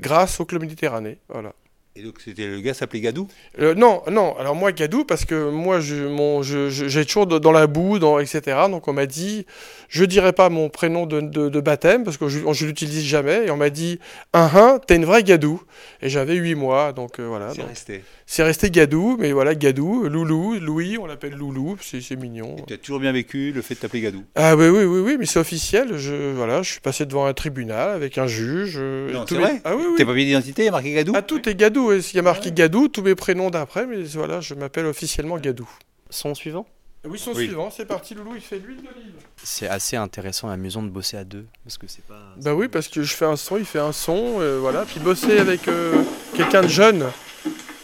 Grâce 0.00 0.40
au 0.40 0.46
Club 0.46 0.62
Méditerranée. 0.62 1.18
Voilà. 1.28 1.52
Et 1.98 2.02
donc, 2.02 2.20
c'était 2.24 2.46
le 2.46 2.60
gars 2.60 2.74
s'appelait 2.74 3.00
Gadou? 3.00 3.26
Euh, 3.58 3.74
non, 3.74 4.02
non. 4.08 4.36
Alors 4.38 4.54
moi, 4.54 4.70
Gadou, 4.70 5.04
parce 5.04 5.24
que 5.24 5.50
moi, 5.50 5.80
je, 5.80 5.96
mon, 6.06 6.42
je, 6.44 6.70
je- 6.70 6.86
j'ai 6.86 7.04
toujours 7.04 7.26
dans 7.26 7.50
la 7.50 7.66
boue, 7.66 7.98
dans, 7.98 8.20
etc. 8.20 8.56
Donc 8.70 8.86
on 8.86 8.92
m'a 8.92 9.06
dit, 9.06 9.46
je 9.88 10.04
dirais 10.04 10.32
pas 10.32 10.48
mon 10.48 10.68
prénom 10.68 11.06
de, 11.06 11.20
de- 11.20 11.48
de 11.48 11.60
baptême 11.60 12.04
parce 12.04 12.16
que 12.16 12.28
je, 12.28 12.38
je 12.52 12.66
l'utilise 12.66 13.04
jamais. 13.04 13.46
Et 13.46 13.50
on 13.50 13.56
m'a 13.56 13.70
dit, 13.70 13.98
un 14.32 14.48
un, 14.54 14.78
t'es 14.78 14.94
une 14.94 15.06
vraie 15.06 15.24
Gadou. 15.24 15.60
Et 16.00 16.08
j'avais 16.08 16.36
8 16.36 16.54
mois, 16.54 16.92
donc 16.92 17.18
euh, 17.18 17.26
voilà. 17.26 17.50
C'est 17.50 17.58
donc, 17.62 17.68
resté. 17.70 18.04
C'est 18.30 18.42
resté 18.42 18.70
Gadou, 18.70 19.16
mais 19.18 19.32
voilà, 19.32 19.54
Gadou, 19.54 20.06
Loulou, 20.06 20.56
Louis, 20.60 20.98
on 20.98 21.06
l'appelle 21.06 21.32
Loulou, 21.32 21.78
c'est, 21.80 22.14
mignon. 22.14 22.56
Tu 22.66 22.74
as 22.74 22.76
toujours 22.76 23.00
bien 23.00 23.10
vécu 23.10 23.52
le 23.52 23.62
fait 23.62 23.74
de 23.74 23.80
t'appeler 23.80 24.02
Gadou 24.02 24.22
Ah 24.34 24.54
oui, 24.54 24.68
oui, 24.68 24.84
oui, 24.84 25.00
oui, 25.00 25.16
mais 25.18 25.24
c'est 25.24 25.38
officiel. 25.38 25.96
Je, 25.96 26.32
voilà, 26.34 26.60
je 26.60 26.72
suis 26.72 26.80
passé 26.80 27.06
devant 27.06 27.24
un 27.24 27.32
tribunal 27.32 27.88
avec 27.88 28.18
un 28.18 28.26
juge. 28.26 28.74
euh, 28.76 29.10
Non, 29.14 29.24
c'est 29.26 29.34
mes- 29.36 29.40
vrai 29.40 29.62
Ah 29.64 29.74
oui, 29.74 29.82
oui. 29.88 29.94
Tes 29.96 30.04
papiers 30.04 30.26
d'identité, 30.26 30.60
il 30.62 30.64
y 30.66 30.68
a 30.68 30.72
marqué 30.72 30.92
Gadou 30.92 31.12
Ah, 31.16 31.22
tout 31.22 31.48
est 31.48 31.54
Gadou. 31.54 31.98
S'il 32.02 32.16
y 32.16 32.18
a 32.18 32.22
marqué 32.22 32.52
Gadou, 32.52 32.88
tous 32.88 33.00
mes 33.00 33.14
prénoms 33.14 33.48
d'après, 33.48 33.86
mais 33.86 34.02
voilà, 34.02 34.42
je 34.42 34.52
m'appelle 34.52 34.84
officiellement 34.84 35.38
Gadou. 35.38 35.66
Son 36.10 36.34
suivant? 36.34 36.66
Oui, 37.06 37.18
son 37.18 37.30
Oui. 37.32 37.46
suivant, 37.46 37.70
c'est 37.70 37.86
parti, 37.86 38.14
Loulou, 38.14 38.32
il 38.34 38.42
fait 38.42 38.58
l'huile 38.58 38.76
d'olive. 38.82 39.14
C'est 39.42 39.68
assez 39.68 39.96
intéressant 39.96 40.50
et 40.50 40.52
amusant 40.52 40.82
de 40.82 40.90
bosser 40.90 41.16
à 41.16 41.24
deux. 41.24 41.46
Parce 41.64 41.78
que 41.78 41.86
c'est 41.86 42.04
pas. 42.04 42.34
Bah 42.42 42.54
oui, 42.54 42.68
parce 42.68 42.88
que 42.88 43.02
je 43.02 43.14
fais 43.14 43.24
un 43.24 43.36
son, 43.36 43.56
il 43.56 43.64
fait 43.64 43.78
un 43.78 43.92
son, 43.92 44.34
euh, 44.40 44.58
voilà. 44.60 44.84
Puis 44.84 45.00
bosser 45.00 45.38
avec 45.38 45.66
euh, 45.68 46.02
quelqu'un 46.34 46.60
de 46.60 46.68
jeune, 46.68 47.06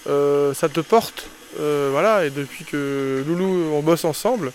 ça 0.07 0.69
te 0.69 0.81
porte. 0.81 1.29
euh, 1.61 1.89
voilà, 1.93 2.25
et 2.27 2.31
depuis 2.31 2.65
que 2.65 3.23
Loulou, 3.27 3.71
on 3.73 3.81
bosse 3.83 4.05
ensemble 4.05 4.53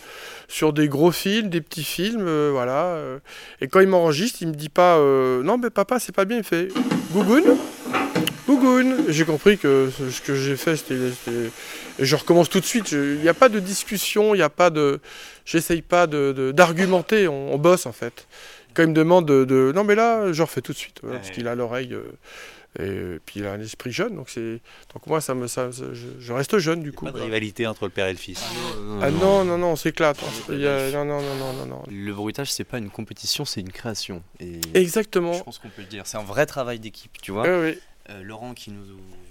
sur 0.48 0.74
des 0.74 0.88
gros 0.88 1.12
films, 1.12 1.50
des 1.50 1.62
petits 1.62 1.84
films, 1.84 2.26
euh, 2.28 2.50
voilà. 2.52 2.86
euh. 2.86 3.20
et 3.62 3.68
quand 3.68 3.80
il 3.82 3.88
m'enregistre, 3.88 4.40
il 4.42 4.48
me 4.50 4.54
dit 4.54 4.68
pas 4.70 4.98
euh, 4.98 5.44
non 5.44 5.58
mais 5.60 5.70
papa 5.70 6.00
c'est 6.00 6.12
pas 6.16 6.26
bien, 6.26 6.38
il 6.38 6.44
fait 6.44 6.70
Gougoun, 7.12 7.44
Gougoun. 8.48 9.06
J'ai 9.10 9.26
compris 9.26 9.58
que 9.58 9.90
ce 9.98 10.22
que 10.22 10.34
j'ai 10.36 10.56
fait 10.58 10.76
c'était, 10.76 10.96
et 12.00 12.06
je 12.06 12.16
recommence 12.16 12.50
tout 12.50 12.60
de 12.60 12.66
suite. 12.66 12.92
Il 12.92 13.20
n'y 13.22 13.30
a 13.30 13.34
pas 13.34 13.50
de 13.50 13.60
discussion, 13.60 14.34
il 14.34 14.38
n'y 14.40 14.44
a 14.44 14.50
pas 14.50 14.70
de, 14.72 15.00
j'essaye 15.46 15.82
pas 15.84 16.08
de, 16.08 16.52
d'argumenter, 16.52 17.28
on, 17.28 17.54
on 17.54 17.58
bosse 17.58 17.86
en 17.86 17.92
fait. 17.94 18.26
Quand 18.74 18.84
il 18.84 18.90
me 18.90 18.94
demande 18.94 19.26
de, 19.26 19.46
de- 19.46 19.72
non 19.76 19.84
mais 19.84 19.96
là 19.96 20.32
je 20.34 20.42
refais 20.42 20.62
tout 20.62 20.74
de 20.74 20.78
suite 20.78 20.98
voilà, 21.04 21.20
parce 21.20 21.32
qu'il 21.32 21.48
a 21.48 21.56
l'oreille. 21.56 21.96
Et 22.78 23.18
puis 23.26 23.40
il 23.40 23.46
a 23.48 23.54
un 23.54 23.60
esprit 23.62 23.92
jeune, 23.92 24.16
donc 24.16 24.30
c'est 24.30 24.60
donc 24.94 25.08
moi 25.08 25.22
ça 25.22 25.34
me 25.34 25.48
ça, 25.48 25.72
ça- 25.72 25.94
je, 25.94 26.08
je 26.20 26.34
reste 26.34 26.58
jeune 26.60 26.84
du 26.84 26.92
coup. 26.92 27.06
Pas 27.06 27.12
de 27.12 27.20
rivalité 27.22 27.66
entre 27.66 27.86
le 27.86 27.90
père 27.90 28.08
et 28.08 28.12
le 28.12 28.18
fils. 28.20 28.44
Ah 29.02 29.10
non 29.10 29.44
non 29.44 29.58
non 29.58 29.68
on 29.72 29.76
s'éclate. 29.76 30.20
non 30.50 30.56
non 31.06 31.22
non 31.22 31.36
non 31.36 31.54
non 31.54 31.66
non. 31.66 31.84
Le 31.90 32.14
bruitage, 32.14 32.52
c'est 32.52 32.64
pas 32.64 32.78
une 32.78 32.90
compétition, 32.92 33.44
c'est 33.46 33.62
une 33.62 33.72
création. 33.72 34.22
Et 34.40 34.60
Exactement. 34.76 35.34
je 35.34 35.44
pense 35.44 35.58
qu'on 35.58 35.70
peut 35.70 35.82
le 35.82 35.88
dire. 35.88 36.06
C'est 36.06 36.18
un 36.18 36.24
vrai 36.24 36.46
travail 36.46 36.80
d'équipe, 36.80 37.18
tu 37.22 37.32
vois. 37.32 37.44
Ouais, 37.44 37.60
ouais. 37.60 37.80
Euh, 38.12 38.22
Laurent 38.24 38.54
qui 38.54 38.72
nous, 38.72 38.86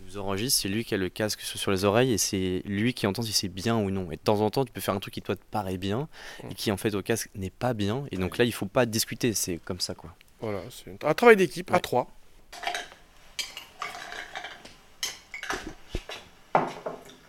nous 0.06 0.18
enregistre, 0.18 0.62
c'est 0.62 0.68
lui 0.68 0.84
qui 0.84 0.94
a 0.94 0.96
le 0.98 1.08
casque 1.08 1.40
sur 1.40 1.70
les 1.70 1.84
oreilles 1.84 2.12
et 2.12 2.18
c'est 2.18 2.62
lui 2.64 2.94
qui 2.94 3.06
entend 3.06 3.22
si 3.22 3.32
c'est 3.32 3.48
bien 3.48 3.76
ou 3.76 3.90
non. 3.90 4.10
Et 4.12 4.16
de 4.16 4.20
temps 4.20 4.40
en 4.40 4.50
temps, 4.50 4.64
tu 4.64 4.72
peux 4.72 4.80
faire 4.80 4.94
un 4.94 5.00
truc 5.00 5.14
qui 5.14 5.22
toi 5.22 5.36
te 5.36 5.42
paraît 5.50 5.78
bien 5.78 6.08
et 6.50 6.54
qui 6.54 6.70
en 6.72 6.76
fait 6.76 6.94
au 6.94 7.02
casque 7.02 7.28
n'est 7.34 7.50
pas 7.50 7.72
bien. 7.74 8.04
Et 8.12 8.16
donc 8.16 8.38
là, 8.38 8.44
il 8.44 8.52
faut 8.52 8.66
pas 8.66 8.84
discuter, 8.86 9.32
c'est 9.34 9.58
comme 9.58 9.80
ça 9.80 9.94
quoi. 9.94 10.14
Voilà, 10.40 10.60
c'est 10.70 11.04
un 11.04 11.14
travail 11.14 11.36
d'équipe 11.36 11.72
à 11.72 11.80
trois. 11.80 12.08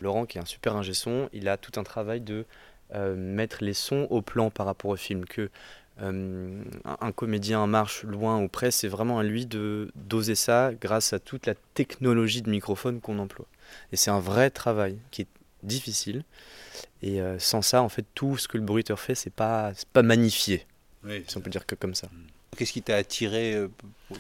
Laurent, 0.02 0.26
qui 0.26 0.38
est 0.38 0.42
un 0.42 0.46
super 0.46 0.76
ingé 0.76 0.94
son, 0.94 1.30
il 1.34 1.48
a 1.48 1.58
tout 1.58 1.80
un 1.80 1.84
travail 1.84 2.22
de 2.22 2.46
euh, 2.96 3.16
mettre 3.16 3.64
les 3.64 3.74
sons 3.74 4.08
au 4.10 4.22
plan 4.22 4.50
par 4.50 4.66
rapport 4.66 4.92
au 4.92 4.96
film. 4.96 5.26
Que 5.26 5.50
euh, 6.02 6.64
un, 6.86 7.12
comédien 7.12 7.68
marche 7.68 8.04
loin 8.04 8.42
ou 8.42 8.48
près, 8.48 8.72
c'est 8.72 8.88
vraiment 8.88 9.20
à 9.20 9.24
lui 9.24 9.46
de 9.46 9.92
doser 9.96 10.36
ça 10.36 10.72
grâce 10.80 11.14
à 11.14 11.20
toute 11.20 11.46
la 11.46 11.56
technologie 11.74 12.42
de 12.42 12.50
microphone 12.50 13.02
qu'on 13.02 13.20
emploie. 13.20 13.48
Et 13.92 13.98
c'est 13.98 14.12
un 14.12 14.20
vrai 14.20 14.50
travail 14.50 14.98
qui 15.12 15.24
est 15.24 15.28
difficile. 15.64 16.24
Et 17.02 17.22
euh, 17.22 17.38
sans 17.40 17.62
ça, 17.62 17.82
en 17.82 17.90
fait, 17.90 18.06
tout 18.16 18.38
ce 18.38 18.48
que 18.48 18.58
le 18.58 18.64
bruiteur 18.64 19.00
fait, 19.00 19.16
c'est 19.16 19.34
pas, 19.34 19.72
pas 19.94 20.04
magnifié, 20.04 20.66
Oui. 21.04 21.24
si 21.28 21.38
on 21.38 21.42
peut 21.42 21.50
dire 21.50 21.66
que 21.66 21.76
comme 21.76 21.96
ça. 21.96 22.10
Qu'est-ce 22.60 22.74
qui 22.74 22.82
t'a 22.82 22.98
attiré 22.98 23.54
euh, 23.54 23.70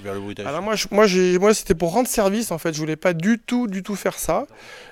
vers 0.01 0.13
le 0.13 0.22
bruitage 0.22 0.46
Alors 0.48 0.62
moi, 0.62 0.75
je- 0.75 1.38
moi, 1.38 1.53
c'était 1.53 1.75
pour 1.75 1.91
rendre 1.91 2.08
service 2.08 2.51
en 2.51 2.58
fait. 2.58 2.74
Je 2.74 2.79
voulais 2.79 2.96
pas 2.96 3.12
du 3.12 3.38
tout, 3.38 3.67
du 3.67 3.84
tout 3.84 3.96
faire 3.98 4.17
ça. 4.17 4.48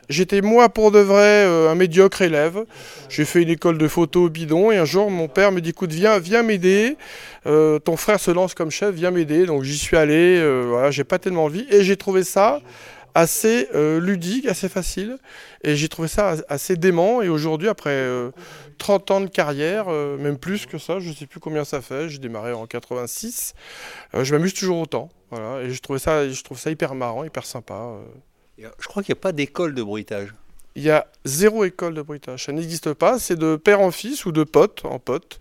J'étais 0.10 0.42
moi 0.42 0.68
pour 0.68 0.92
de 0.92 1.00
vrai 1.00 1.46
euh, 1.46 1.70
un 1.72 1.76
médiocre 1.76 2.22
élève. 2.22 2.66
J'ai 3.08 3.24
fait 3.24 3.42
une 3.42 3.50
école 3.50 3.78
de 3.78 3.88
photo 3.88 4.28
bidon 4.30 4.70
et 4.72 4.76
un 4.78 4.84
jour 4.84 5.10
mon 5.10 5.30
père 5.30 5.54
me 5.54 5.62
dit 5.62 5.70
écoute 5.70 5.94
viens, 5.94 6.20
viens 6.20 6.44
m'aider. 6.44 6.98
Euh, 7.46 7.80
ton 7.80 7.96
frère 7.96 8.20
se 8.20 8.32
lance 8.32 8.54
comme 8.54 8.70
chef, 8.70 8.94
viens 8.94 9.12
m'aider. 9.12 9.46
Donc 9.46 9.64
j'y 9.64 9.78
suis 9.78 9.96
allé. 9.96 10.38
euh, 10.38 10.66
voilà, 10.68 10.92
j'ai 10.92 11.06
pas 11.06 11.18
tellement 11.18 11.46
envie 11.46 11.66
et 11.70 11.84
j'ai 11.86 11.96
trouvé 11.96 12.26
ça 12.26 12.60
assez 13.16 13.68
ludique, 13.74 14.46
assez 14.46 14.68
facile. 14.70 15.18
Et 15.64 15.76
j'ai 15.76 15.88
trouvé 15.90 16.08
ça 16.10 16.32
as- 16.32 16.44
assez 16.50 16.76
dément. 16.76 17.22
Et 17.22 17.30
aujourd'hui, 17.30 17.68
après 17.70 17.92
30 18.78 19.12
ans 19.12 19.22
de 19.22 19.28
carrière, 19.28 19.86
euh, 19.90 20.18
même 20.18 20.38
plus 20.38 20.66
que 20.66 20.78
ça, 20.78 21.00
je 21.00 21.12
sais 21.12 21.26
plus 21.26 21.40
combien 21.40 21.66
ça 21.66 21.82
fait. 21.82 22.10
J'ai 22.10 22.20
démarré 22.20 22.54
en 22.54 22.66
86. 22.66 23.54
Euh, 24.14 24.24
je 24.24 24.34
m'amuse 24.34 24.54
toujours 24.54 24.80
autant. 24.80 25.10
Voilà. 25.32 25.64
Et 25.64 25.72
je 25.72 25.82
trouve 25.82 25.98
ça, 25.98 26.30
je 26.30 26.44
trouve 26.44 26.58
ça 26.60 26.72
hyper 26.72 26.96
marrant, 26.96 27.24
hyper 27.24 27.46
sympa. 27.46 27.74
euh. 27.74 28.70
Je 28.80 28.88
crois 28.88 29.04
qu'il 29.04 29.14
n'y 29.14 29.20
a 29.20 29.22
pas 29.22 29.32
d'école 29.32 29.74
de 29.76 29.84
bruitage. 29.84 30.34
Il 30.76 30.84
y 30.84 30.90
a 30.90 31.08
zéro 31.26 31.64
école 31.64 31.94
de 31.94 32.02
bruitage. 32.02 32.46
Ça 32.46 32.52
n'existe 32.52 32.94
pas. 32.94 33.20
C'est 33.20 33.36
de 33.36 33.56
père 33.56 33.82
en 33.82 33.92
fils 33.92 34.26
ou 34.26 34.32
de 34.32 34.44
pote 34.44 34.86
en 34.86 35.00
pote. 35.00 35.40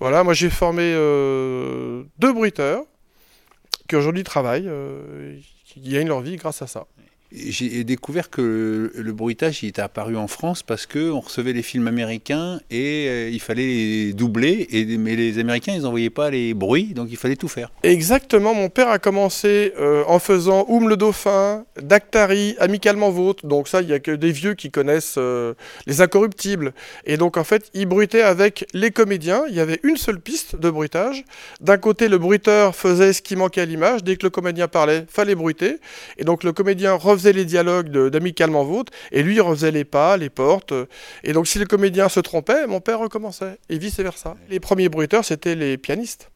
Voilà. 0.00 0.24
Moi, 0.24 0.34
j'ai 0.34 0.50
formé 0.50 0.92
deux 0.92 2.32
bruiteurs 2.32 2.84
qui 3.88 3.96
aujourd'hui 3.96 4.24
travaillent, 4.24 4.70
qui 5.64 5.80
gagnent 5.80 6.08
leur 6.08 6.20
vie 6.20 6.36
grâce 6.36 6.62
à 6.62 6.66
ça. 6.66 6.86
J'ai 7.32 7.84
découvert 7.84 8.28
que 8.28 8.92
le, 8.94 9.12
bruitage 9.12 9.62
était 9.62 9.82
apparu 9.82 10.16
en 10.16 10.26
France 10.26 10.62
parce 10.62 10.86
que 10.86 11.10
on 11.10 11.20
recevait 11.20 11.52
les 11.52 11.62
films 11.62 11.86
américains 11.86 12.60
et 12.70 13.06
euh, 13.08 13.30
il 13.30 13.40
fallait 13.40 13.66
les 13.66 14.12
doubler, 14.14 14.68
mais 14.98 15.14
les 15.14 15.38
Américains 15.38 15.72
ils 15.74 15.82
n'envoyaient 15.82 16.10
pas 16.10 16.30
les 16.30 16.54
bruits, 16.54 16.94
donc 16.94 17.08
il 17.10 17.16
fallait 17.16 17.36
tout 17.36 17.48
faire. 17.48 17.70
Exactement, 17.82 18.54
mon 18.54 18.68
père 18.68 18.88
a 18.88 18.98
commencé 18.98 19.72
euh, 19.78 20.02
en 20.06 20.18
faisant 20.18 20.64
Oum 20.68 20.88
le 20.88 20.96
Dauphin, 20.96 21.64
Dactari, 21.80 22.56
Amicalement 22.58 23.10
Vôtre. 23.10 23.46
Donc 23.46 23.68
ça, 23.68 23.80
il 23.80 23.86
n'y 23.86 23.92
a 23.92 24.00
que 24.00 24.10
des 24.10 24.32
vieux 24.32 24.54
qui 24.54 24.70
connaissent 24.70 25.16
euh, 25.18 25.54
les 25.86 26.00
incorruptibles. 26.00 26.72
Et 27.04 27.16
donc 27.16 27.36
en 27.36 27.44
fait, 27.44 27.70
il 27.74 27.86
bruitait 27.86 28.22
avec 28.22 28.66
les 28.74 28.90
comédiens. 28.90 29.44
Il 29.48 29.54
y 29.54 29.60
avait 29.60 29.80
une 29.82 29.96
seule 29.96 30.20
piste 30.20 30.56
de 30.56 30.70
bruitage. 30.70 31.24
D'un 31.60 31.78
côté, 31.78 32.08
le 32.08 32.18
bruiteur 32.18 32.74
faisait 32.74 33.12
ce 33.12 33.22
qui 33.22 33.36
manquait 33.36 33.62
à 33.62 33.66
l'image. 33.66 34.04
Dès 34.04 34.16
que 34.16 34.24
le 34.24 34.30
comédien 34.30 34.68
parlait, 34.68 35.04
fallait 35.08 35.34
bruiter. 35.34 35.78
Et 36.18 36.24
donc 36.24 36.44
le 36.44 36.52
comédien 36.52 36.94
refaisait 37.20 37.32
les 37.32 37.44
dialogues 37.44 37.90
d'Amicalement 38.08 38.64
Vôtre 38.64 38.92
et 39.12 39.22
lui 39.22 39.36
il 39.36 39.40
refaisait 39.40 39.70
les 39.70 39.84
pas, 39.84 40.16
les 40.16 40.30
portes. 40.30 40.72
Et 41.24 41.32
donc 41.32 41.46
si 41.46 41.58
le 41.58 41.66
comédien 41.66 42.08
se 42.08 42.20
trompait, 42.20 42.66
mon 42.66 42.80
père 42.80 42.98
recommençait. 42.98 43.58
Et 43.68 43.78
vice-versa. 43.78 44.36
Les 44.48 44.60
premiers 44.60 44.88
bruiteurs, 44.88 45.24
c'était 45.24 45.54
les 45.54 45.78
pianistes 45.78 46.30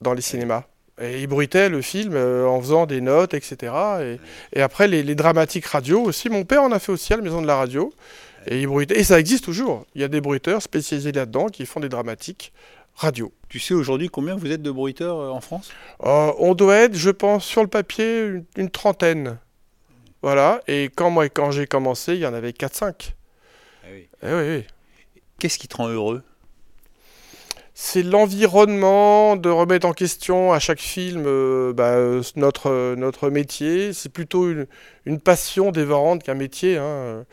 dans 0.00 0.14
les 0.14 0.22
cinémas. 0.22 0.64
Et 1.00 1.20
ils 1.20 1.26
bruitaient 1.26 1.68
le 1.68 1.80
film 1.80 2.14
euh, 2.14 2.46
en 2.46 2.60
faisant 2.60 2.86
des 2.86 3.00
notes, 3.00 3.32
etc. 3.32 3.72
Et, 4.00 4.18
et 4.58 4.62
après, 4.62 4.88
les, 4.88 5.04
les 5.04 5.14
dramatiques 5.14 5.66
radio 5.66 6.00
aussi. 6.02 6.28
Mon 6.28 6.44
père 6.44 6.62
en 6.62 6.72
a 6.72 6.80
fait 6.80 6.90
aussi 6.90 7.12
à 7.12 7.16
la 7.16 7.22
maison 7.22 7.40
de 7.40 7.46
la 7.46 7.56
radio. 7.56 7.92
Et, 8.48 8.60
il 8.60 8.66
bruitait. 8.66 8.98
et 8.98 9.04
ça 9.04 9.20
existe 9.20 9.44
toujours. 9.44 9.86
Il 9.94 10.00
y 10.00 10.04
a 10.04 10.08
des 10.08 10.20
bruiteurs 10.20 10.60
spécialisés 10.60 11.12
là-dedans 11.12 11.46
qui 11.46 11.66
font 11.66 11.78
des 11.78 11.88
dramatiques 11.88 12.52
radio. 12.96 13.32
Tu 13.48 13.60
sais 13.60 13.74
aujourd'hui 13.74 14.08
combien 14.08 14.34
vous 14.34 14.50
êtes 14.50 14.62
de 14.62 14.70
bruiteurs 14.72 15.18
euh, 15.18 15.30
en 15.30 15.40
France? 15.40 15.70
Euh, 16.02 16.32
on 16.38 16.54
doit 16.54 16.76
être, 16.76 16.96
je 16.96 17.10
pense, 17.10 17.44
sur 17.44 17.62
le 17.62 17.68
papier, 17.68 18.22
une, 18.22 18.44
une 18.56 18.70
trentaine. 18.70 19.38
Voilà. 20.22 20.60
Et 20.66 20.90
quand 20.94 21.10
moi, 21.10 21.28
quand 21.28 21.50
j'ai 21.50 21.66
commencé, 21.66 22.14
il 22.14 22.20
y 22.20 22.26
en 22.26 22.34
avait 22.34 22.52
4-5. 22.52 23.14
Ah 23.84 23.88
oui. 23.92 24.08
Eh 24.22 24.26
oui, 24.34 24.56
oui. 24.58 24.64
Qu'est-ce 25.38 25.58
qui 25.58 25.68
te 25.68 25.76
rend 25.76 25.88
heureux? 25.88 26.22
C'est 27.74 28.02
l'environnement 28.02 29.36
de 29.36 29.48
remettre 29.48 29.86
en 29.86 29.92
question 29.92 30.52
à 30.52 30.58
chaque 30.58 30.80
film 30.80 31.24
euh, 31.26 31.72
bah, 31.72 31.92
euh, 31.92 32.22
notre, 32.34 32.70
euh, 32.70 32.96
notre 32.96 33.30
métier. 33.30 33.92
C'est 33.92 34.08
plutôt 34.08 34.50
une, 34.50 34.66
une 35.06 35.20
passion 35.20 35.70
dévorante 35.70 36.24
qu'un 36.24 36.34
métier. 36.34 36.76
hein. 36.76 37.24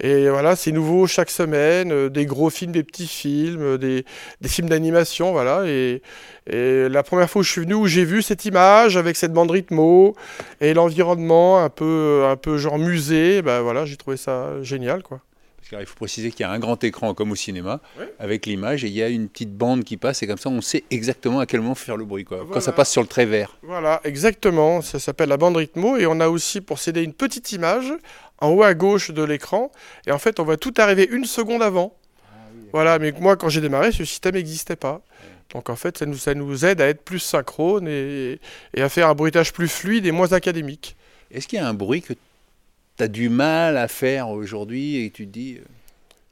Et 0.00 0.28
voilà, 0.28 0.56
c'est 0.56 0.72
nouveau 0.72 1.06
chaque 1.06 1.30
semaine, 1.30 1.92
euh, 1.92 2.08
des 2.08 2.26
gros 2.26 2.50
films, 2.50 2.72
des 2.72 2.82
petits 2.82 3.06
films, 3.06 3.62
euh, 3.62 3.78
des, 3.78 4.04
des 4.40 4.48
films 4.48 4.68
d'animation, 4.68 5.32
voilà. 5.32 5.64
Et, 5.66 6.02
et 6.46 6.88
la 6.88 7.02
première 7.02 7.30
fois 7.30 7.40
où 7.40 7.42
je 7.42 7.50
suis 7.50 7.60
venu, 7.60 7.74
où 7.74 7.86
j'ai 7.86 8.04
vu 8.04 8.22
cette 8.22 8.44
image 8.44 8.96
avec 8.96 9.16
cette 9.16 9.32
bande 9.32 9.50
rythmo 9.50 10.14
et 10.60 10.74
l'environnement 10.74 11.62
un 11.62 11.68
peu, 11.68 12.24
un 12.26 12.36
peu 12.36 12.58
genre 12.58 12.78
musée, 12.78 13.42
bah 13.42 13.60
voilà, 13.60 13.84
j'ai 13.84 13.96
trouvé 13.96 14.16
ça 14.16 14.62
génial, 14.62 15.02
quoi. 15.02 15.20
Parce 15.58 15.80
qu'il 15.80 15.86
faut 15.86 15.96
préciser 15.96 16.32
qu'il 16.32 16.40
y 16.40 16.44
a 16.44 16.50
un 16.50 16.58
grand 16.58 16.82
écran 16.82 17.14
comme 17.14 17.30
au 17.30 17.36
cinéma 17.36 17.80
avec 18.18 18.46
l'image 18.46 18.84
et 18.84 18.88
il 18.88 18.94
y 18.94 19.02
a 19.02 19.08
une 19.08 19.28
petite 19.28 19.56
bande 19.56 19.84
qui 19.84 19.96
passe 19.96 20.20
et 20.24 20.26
comme 20.26 20.36
ça 20.36 20.50
on 20.50 20.60
sait 20.60 20.82
exactement 20.90 21.38
à 21.38 21.46
quel 21.46 21.60
moment 21.60 21.76
faire 21.76 21.96
le 21.96 22.04
bruit 22.04 22.24
quoi. 22.24 22.44
Quand 22.52 22.60
ça 22.60 22.72
passe 22.72 22.90
sur 22.90 23.00
le 23.00 23.06
trait 23.06 23.26
vert. 23.26 23.56
Voilà, 23.62 24.00
exactement. 24.02 24.82
Ça 24.82 24.98
s'appelle 24.98 25.28
la 25.28 25.36
bande 25.36 25.56
rythmo. 25.56 25.96
Et 25.98 26.06
on 26.06 26.18
a 26.18 26.28
aussi 26.28 26.60
pour 26.60 26.80
céder 26.80 27.04
une 27.04 27.12
petite 27.12 27.52
image 27.52 27.92
en 28.42 28.50
haut 28.50 28.62
à 28.62 28.74
gauche 28.74 29.10
de 29.10 29.22
l'écran. 29.22 29.70
Et 30.06 30.12
en 30.12 30.18
fait, 30.18 30.40
on 30.40 30.44
voit 30.44 30.56
tout 30.56 30.74
arriver 30.76 31.08
une 31.10 31.24
seconde 31.24 31.62
avant. 31.62 31.96
voilà, 32.72 32.98
mais 32.98 33.12
moi, 33.12 33.36
quand 33.36 33.48
j'ai 33.48 33.60
démarré, 33.60 33.92
ce 33.92 34.04
système 34.04 34.34
n'existait 34.34 34.76
pas. 34.76 35.00
Donc 35.54 35.70
en 35.70 35.76
fait, 35.76 35.98
ça 35.98 36.06
nous, 36.06 36.16
ça 36.16 36.34
nous 36.34 36.64
aide 36.64 36.80
à 36.80 36.88
être 36.88 37.02
plus 37.02 37.18
synchrone 37.18 37.86
et, 37.86 38.40
et 38.74 38.82
à 38.82 38.88
faire 38.88 39.08
un 39.08 39.14
bruitage 39.14 39.52
plus 39.52 39.68
fluide 39.68 40.06
et 40.06 40.12
moins 40.12 40.32
académique. 40.32 40.96
Est-ce 41.30 41.46
qu'il 41.46 41.58
y 41.58 41.62
a 41.62 41.68
un 41.68 41.74
bruit 41.74 42.02
que 42.02 42.14
tu 42.14 43.02
as 43.02 43.08
du 43.08 43.28
mal 43.28 43.76
à 43.76 43.88
faire 43.88 44.28
aujourd'hui 44.30 45.04
et 45.04 45.10
tu 45.10 45.26
te 45.26 45.32
dis 45.32 45.58
euh, 45.58 45.64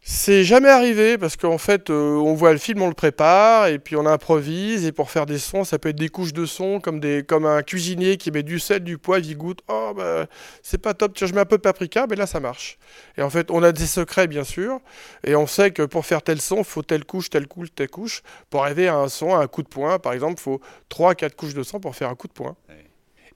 C'est 0.02 0.44
jamais 0.44 0.70
arrivé 0.70 1.18
parce 1.18 1.36
qu'en 1.36 1.58
fait, 1.58 1.90
euh, 1.90 2.16
on 2.16 2.32
voit 2.32 2.52
le 2.52 2.58
film, 2.58 2.80
on 2.80 2.88
le 2.88 2.94
prépare 2.94 3.66
et 3.66 3.78
puis 3.78 3.96
on 3.96 4.06
improvise. 4.06 4.86
Et 4.86 4.92
pour 4.92 5.10
faire 5.10 5.26
des 5.26 5.38
sons, 5.38 5.62
ça 5.62 5.78
peut 5.78 5.90
être 5.90 5.98
des 5.98 6.08
couches 6.08 6.32
de 6.32 6.46
sons 6.46 6.80
comme, 6.80 7.00
des, 7.00 7.22
comme 7.22 7.44
un 7.44 7.62
cuisinier 7.62 8.16
qui 8.16 8.30
met 8.30 8.42
du 8.42 8.58
sel, 8.58 8.82
du 8.82 8.96
poivre, 8.96 9.24
il 9.26 9.36
goûte. 9.36 9.60
Oh, 9.68 9.92
bah, 9.94 10.26
c'est 10.62 10.80
pas 10.80 10.94
top, 10.94 11.12
tiens, 11.14 11.26
je 11.26 11.34
mets 11.34 11.40
un 11.40 11.44
peu 11.44 11.58
de 11.58 11.62
paprika, 11.62 12.06
mais 12.08 12.16
là, 12.16 12.26
ça 12.26 12.40
marche. 12.40 12.78
Et 13.18 13.22
en 13.22 13.28
fait, 13.28 13.50
on 13.50 13.62
a 13.62 13.72
des 13.72 13.86
secrets, 13.86 14.26
bien 14.26 14.44
sûr. 14.44 14.80
Et 15.22 15.36
on 15.36 15.46
sait 15.46 15.70
que 15.70 15.82
pour 15.82 16.06
faire 16.06 16.22
tel 16.22 16.40
son, 16.40 16.58
il 16.58 16.64
faut 16.64 16.82
telle 16.82 17.04
couche, 17.04 17.28
telle 17.28 17.46
couche, 17.46 17.68
telle 17.74 17.90
couche. 17.90 18.22
Pour 18.48 18.64
arriver 18.64 18.88
à 18.88 18.96
un 18.96 19.08
son, 19.08 19.34
à 19.34 19.40
un 19.40 19.46
coup 19.48 19.62
de 19.62 19.68
poing, 19.68 19.98
par 19.98 20.14
exemple, 20.14 20.36
il 20.38 20.42
faut 20.42 20.60
3-4 20.90 21.34
couches 21.34 21.54
de 21.54 21.62
son 21.62 21.78
pour 21.78 21.94
faire 21.94 22.08
un 22.08 22.14
coup 22.14 22.26
de 22.26 22.32
poing. 22.32 22.56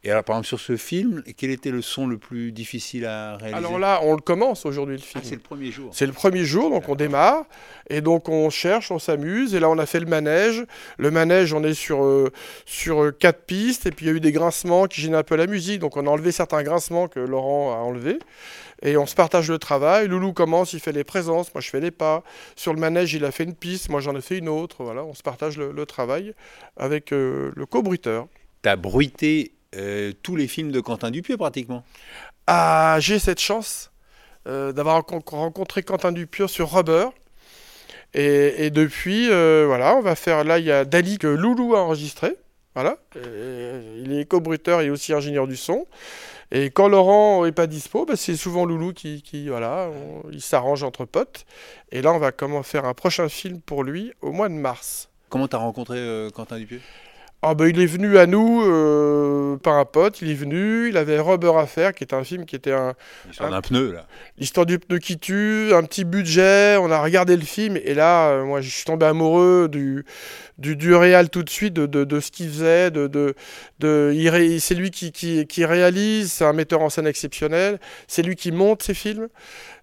Et 0.07 0.11
alors 0.11 0.23
par 0.23 0.37
exemple 0.37 0.49
sur 0.49 0.61
ce 0.61 0.77
film, 0.77 1.23
quel 1.39 1.49
était 1.49 1.71
le 1.71 1.81
son 1.81 2.07
le 2.07 2.19
plus 2.19 2.53
difficile 2.53 3.07
à 3.07 3.37
réaliser? 3.39 3.57
Alors 3.57 3.79
là, 3.79 4.01
on 4.03 4.13
le 4.15 4.21
commence 4.21 4.67
aujourd'hui, 4.67 4.97
le 4.97 5.03
Ah, 5.03 5.09
film. 5.21 5.25
c'est 5.25 5.35
le 5.37 5.41
premier 5.41 5.71
jour. 5.73 5.89
C'est 5.95 6.05
le 6.07 6.13
premier 6.13 6.45
jour, 6.45 6.69
donc 6.69 6.91
on 6.91 6.95
démarre, 6.95 7.45
et 7.89 8.03
donc 8.03 8.29
on 8.29 8.51
cherche, 8.51 8.91
on 8.91 8.99
s'amuse, 8.99 9.55
et 9.55 9.61
là 9.61 9.71
on 9.71 9.79
a 9.79 9.87
fait 9.87 10.01
le 10.01 10.07
manège. 10.07 10.63
Le 10.99 11.11
manège, 11.11 11.55
on 11.55 11.65
est 11.65 11.73
sur, 11.73 12.05
euh, 12.05 12.31
sur 12.67 13.03
euh, 13.03 13.13
quatre 13.13 13.47
pistes, 13.47 13.87
et 13.87 13.91
puis 13.93 14.05
il 14.05 14.09
y 14.11 14.13
a 14.13 14.15
eu 14.15 14.21
des 14.21 14.33
grincements 14.33 14.87
qui 14.87 15.01
gênent 15.01 15.15
un 15.15 15.23
peu 15.23 15.37
la 15.37 15.47
musique, 15.47 15.81
donc 15.81 15.97
on 15.97 16.07
a 16.07 16.11
enlevé 16.11 16.33
certains 16.33 16.63
grincements 16.63 17.09
que 17.09 17.21
Laurent 17.21 17.73
a 17.73 17.79
enlevés. 17.79 18.19
Et 18.83 18.99
on 18.99 19.07
se 19.07 19.15
partage 19.15 19.49
le 19.51 19.57
travail. 19.59 20.09
Loulou 20.09 20.35
commence, 20.35 20.75
il 20.75 20.81
fait 20.81 20.93
les 20.93 21.05
présences, 21.05 21.55
moi 21.55 21.63
je 21.63 21.71
fais 21.71 21.81
les 21.81 21.91
pas. 21.91 22.23
Sur 22.57 22.75
le 22.75 22.81
manège, 22.81 23.15
il 23.15 23.25
a 23.25 23.31
fait 23.31 23.45
une 23.45 23.55
piste, 23.55 23.89
moi 23.89 24.01
j'en 24.03 24.15
ai 24.15 24.21
fait 24.21 24.37
une 24.37 24.51
autre. 24.51 24.85
Voilà, 24.85 25.03
on 25.03 25.15
se 25.15 25.23
partage 25.23 25.57
le, 25.57 25.73
le 25.73 25.87
travail 25.87 26.35
avec 26.77 27.11
euh, 27.15 27.53
le 27.57 27.65
co-bruiteur. 27.65 28.27
T'as 28.61 28.77
bruité 28.77 29.54
euh, 29.77 30.13
tous 30.23 30.37
les 30.37 30.49
films 30.49 30.73
de 30.73 30.81
Quentin 30.81 31.11
Dupieux 31.11 31.37
pratiquement. 31.37 31.85
Ah, 32.47 32.97
j'ai 33.01 33.19
cette 33.19 33.41
chance 33.41 33.91
euh, 34.47 34.73
d'avoir 34.73 35.01
rencon- 35.01 35.23
rencontré 35.31 35.83
Quentin 35.83 36.13
Dupieux 36.13 36.49
sur 36.49 36.71
Rubber. 36.71 37.07
Et, 38.13 38.67
et 38.67 38.71
depuis, 38.71 39.29
euh, 39.31 39.65
voilà, 39.67 39.97
on 39.97 40.01
va 40.01 40.15
faire. 40.15 40.45
Là, 40.45 40.59
il 40.59 40.65
y 40.67 40.71
a 40.73 40.85
Dali 40.85 41.19
que 41.19 41.27
Loulou 41.27 41.75
a 41.75 41.81
enregistré. 41.81 42.37
Voilà. 42.75 42.97
Et 43.17 44.01
il 44.03 44.19
est 44.19 44.25
co-bruteur 44.25 44.81
et 44.81 44.91
aussi 44.91 45.13
ingénieur 45.13 45.47
du 45.47 45.57
son. 45.57 45.87
Et 46.51 46.71
quand 46.71 46.89
Laurent 46.89 47.45
est 47.47 47.53
pas 47.53 47.67
dispo, 47.67 48.05
bah, 48.05 48.15
c'est 48.17 48.37
souvent 48.37 48.65
Loulou 48.65 48.93
qui, 48.93 49.23
qui 49.23 49.49
voilà, 49.49 49.89
on- 49.89 50.31
il 50.31 50.41
s'arrange 50.41 50.83
entre 50.83 51.05
potes. 51.05 51.47
Et 51.91 52.03
là, 52.03 52.13
on 52.13 52.19
va 52.19 52.33
comment 52.33 52.63
faire 52.63 52.85
un 52.85 52.95
prochain 52.95 53.29
film 53.29 53.61
pour 53.61 53.83
lui 53.85 54.13
au 54.21 54.33
mois 54.33 54.49
de 54.49 54.55
mars. 54.55 55.09
Comment 55.29 55.49
t'as 55.49 55.59
rencontré 55.59 55.99
euh, 55.99 56.31
Quentin 56.31 56.59
Dupieux? 56.59 56.81
Ah 57.47 57.55
bah, 57.55 57.69
il 57.69 57.79
est 57.79 57.87
venu 57.87 58.17
à 58.17 58.25
nous 58.27 58.63
euh, 58.65 59.57
par 59.57 59.75
un 59.75 59.85
pote, 59.85 60.23
il 60.23 60.31
est 60.31 60.35
venu, 60.35 60.89
il 60.89 60.97
avait 60.97 61.21
Rubber 61.21 61.53
à 61.59 61.67
faire, 61.67 61.93
qui 61.93 62.03
est 62.03 62.15
un 62.15 62.25
film 62.25 62.47
qui 62.47 62.57
était 62.57 62.73
un, 62.73 62.95
L'histoire 63.27 63.51
d'un 63.51 63.61
pneu 63.61 63.93
là. 63.93 64.07
L'histoire 64.39 64.65
du 64.65 64.79
pneu 64.79 64.99
qui 64.99 65.19
tue, 65.19 65.75
un 65.75 65.83
petit 65.83 66.05
budget, 66.05 66.79
on 66.81 66.91
a 66.91 67.03
regardé 67.03 67.37
le 67.37 67.43
film 67.43 67.77
et 67.77 67.93
là, 67.93 68.31
euh, 68.31 68.45
moi, 68.45 68.63
je 68.63 68.71
suis 68.71 68.85
tombé 68.85 69.05
amoureux 69.05 69.69
du, 69.71 70.07
du, 70.57 70.75
du 70.75 70.95
réal 70.95 71.29
tout 71.29 71.43
de 71.43 71.51
suite, 71.51 71.75
de, 71.75 71.85
de, 71.85 72.05
de 72.05 72.21
ce 72.21 72.31
qu'il 72.31 72.49
faisait, 72.49 72.91
de, 72.91 73.09
de, 73.09 73.35
de, 73.79 74.59
c'est 74.59 74.75
lui 74.75 74.91
qui, 74.91 75.13
qui, 75.13 75.47
qui 75.47 75.67
réalise, 75.67 76.33
c'est 76.33 76.47
un 76.47 76.55
metteur 76.55 76.81
en 76.81 76.89
scène 76.89 77.07
exceptionnel, 77.07 77.79
c'est 78.09 78.23
lui 78.23 78.37
qui 78.37 78.53
monte 78.53 78.83
ses 78.83 78.95
films. 78.95 79.29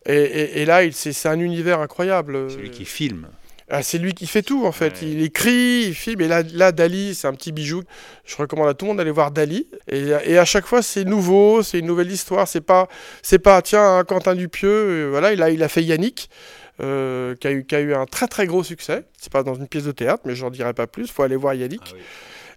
Et, 0.07 0.15
et, 0.15 0.61
et 0.61 0.65
là, 0.65 0.81
c'est 0.91 1.13
c'est 1.13 1.29
un 1.29 1.39
univers 1.39 1.79
incroyable. 1.79 2.49
Celui 2.49 2.71
qui 2.71 2.85
filme. 2.85 3.27
Ah, 3.73 3.81
c'est 3.83 3.97
lui 3.97 4.13
qui 4.13 4.27
fait 4.27 4.41
tout 4.41 4.65
en 4.65 4.73
fait. 4.73 5.01
Ouais. 5.01 5.07
Il 5.07 5.23
écrit, 5.23 5.85
il 5.87 5.95
filme. 5.95 6.19
Et 6.21 6.27
là, 6.27 6.43
là 6.53 6.71
Dali, 6.73 7.15
c'est 7.15 7.27
un 7.27 7.33
petit 7.33 7.53
bijou. 7.53 7.83
Je 8.25 8.35
recommande 8.35 8.67
à 8.67 8.73
tout 8.73 8.83
le 8.85 8.89
monde 8.89 8.97
d'aller 8.97 9.11
voir 9.11 9.31
Dali. 9.31 9.67
Et, 9.87 10.09
et 10.25 10.37
à 10.37 10.43
chaque 10.45 10.65
fois, 10.65 10.81
c'est 10.81 11.05
nouveau, 11.05 11.63
c'est 11.63 11.79
une 11.79 11.85
nouvelle 11.87 12.11
histoire. 12.11 12.47
C'est 12.49 12.59
pas, 12.61 12.89
c'est 13.21 13.39
pas 13.39 13.61
tiens, 13.61 13.99
un 13.99 14.03
Quentin 14.03 14.35
Dupieux. 14.35 14.67
euh, 14.69 15.07
voilà, 15.09 15.31
il 15.31 15.41
a, 15.41 15.49
il 15.51 15.63
a 15.63 15.69
fait 15.69 15.83
Yannick. 15.83 16.29
euh, 16.81 17.35
qui, 17.35 17.47
a 17.47 17.51
eu, 17.51 17.65
qui 17.65 17.75
a 17.75 17.79
eu 17.79 17.93
un 17.93 18.05
très 18.05 18.27
très 18.27 18.45
gros 18.47 18.63
succès. 18.63 19.05
C'est 19.19 19.31
pas 19.31 19.43
dans 19.43 19.53
une 19.53 19.67
pièce 19.67 19.83
de 19.85 19.91
théâtre, 19.91 20.23
mais 20.25 20.35
j'en 20.35 20.49
dirai 20.49 20.73
pas 20.73 20.87
plus. 20.87 21.09
Faut 21.11 21.23
aller 21.23 21.35
voir 21.35 21.53
Yannick. 21.53 21.81
Ah 21.85 21.91
oui. 21.95 22.01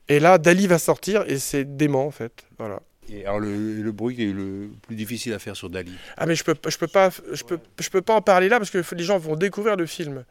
Et 0.08 0.20
là, 0.20 0.38
Dali 0.38 0.66
va 0.66 0.78
sortir 0.78 1.24
et 1.28 1.38
c'est 1.38 1.76
dément 1.76 2.06
en 2.06 2.10
fait. 2.10 2.44
Voilà. 2.58 2.80
Et 3.12 3.24
alors 3.26 3.38
le, 3.40 3.82
le 3.82 3.92
bruit 3.92 4.16
qui 4.16 4.22
est 4.28 4.32
le 4.32 4.70
plus 4.86 4.96
difficile 4.96 5.32
à 5.34 5.38
faire 5.38 5.54
sur 5.56 5.68
Dali. 5.70 5.92
Ah 6.16 6.26
mais 6.26 6.34
je 6.34 6.42
peux, 6.44 6.54
je 6.68 6.78
peux 6.78 6.86
pas, 6.86 7.10
je 7.32 7.44
peux, 7.44 7.58
je 7.80 7.88
peux 7.90 8.00
pas 8.02 8.14
en 8.14 8.22
parler 8.22 8.48
là 8.48 8.58
parce 8.58 8.70
que 8.70 8.82
les 8.94 9.04
gens 9.04 9.18
vont 9.18 9.36
découvrir 9.36 9.76
le 9.76 9.86
film. 9.86 10.24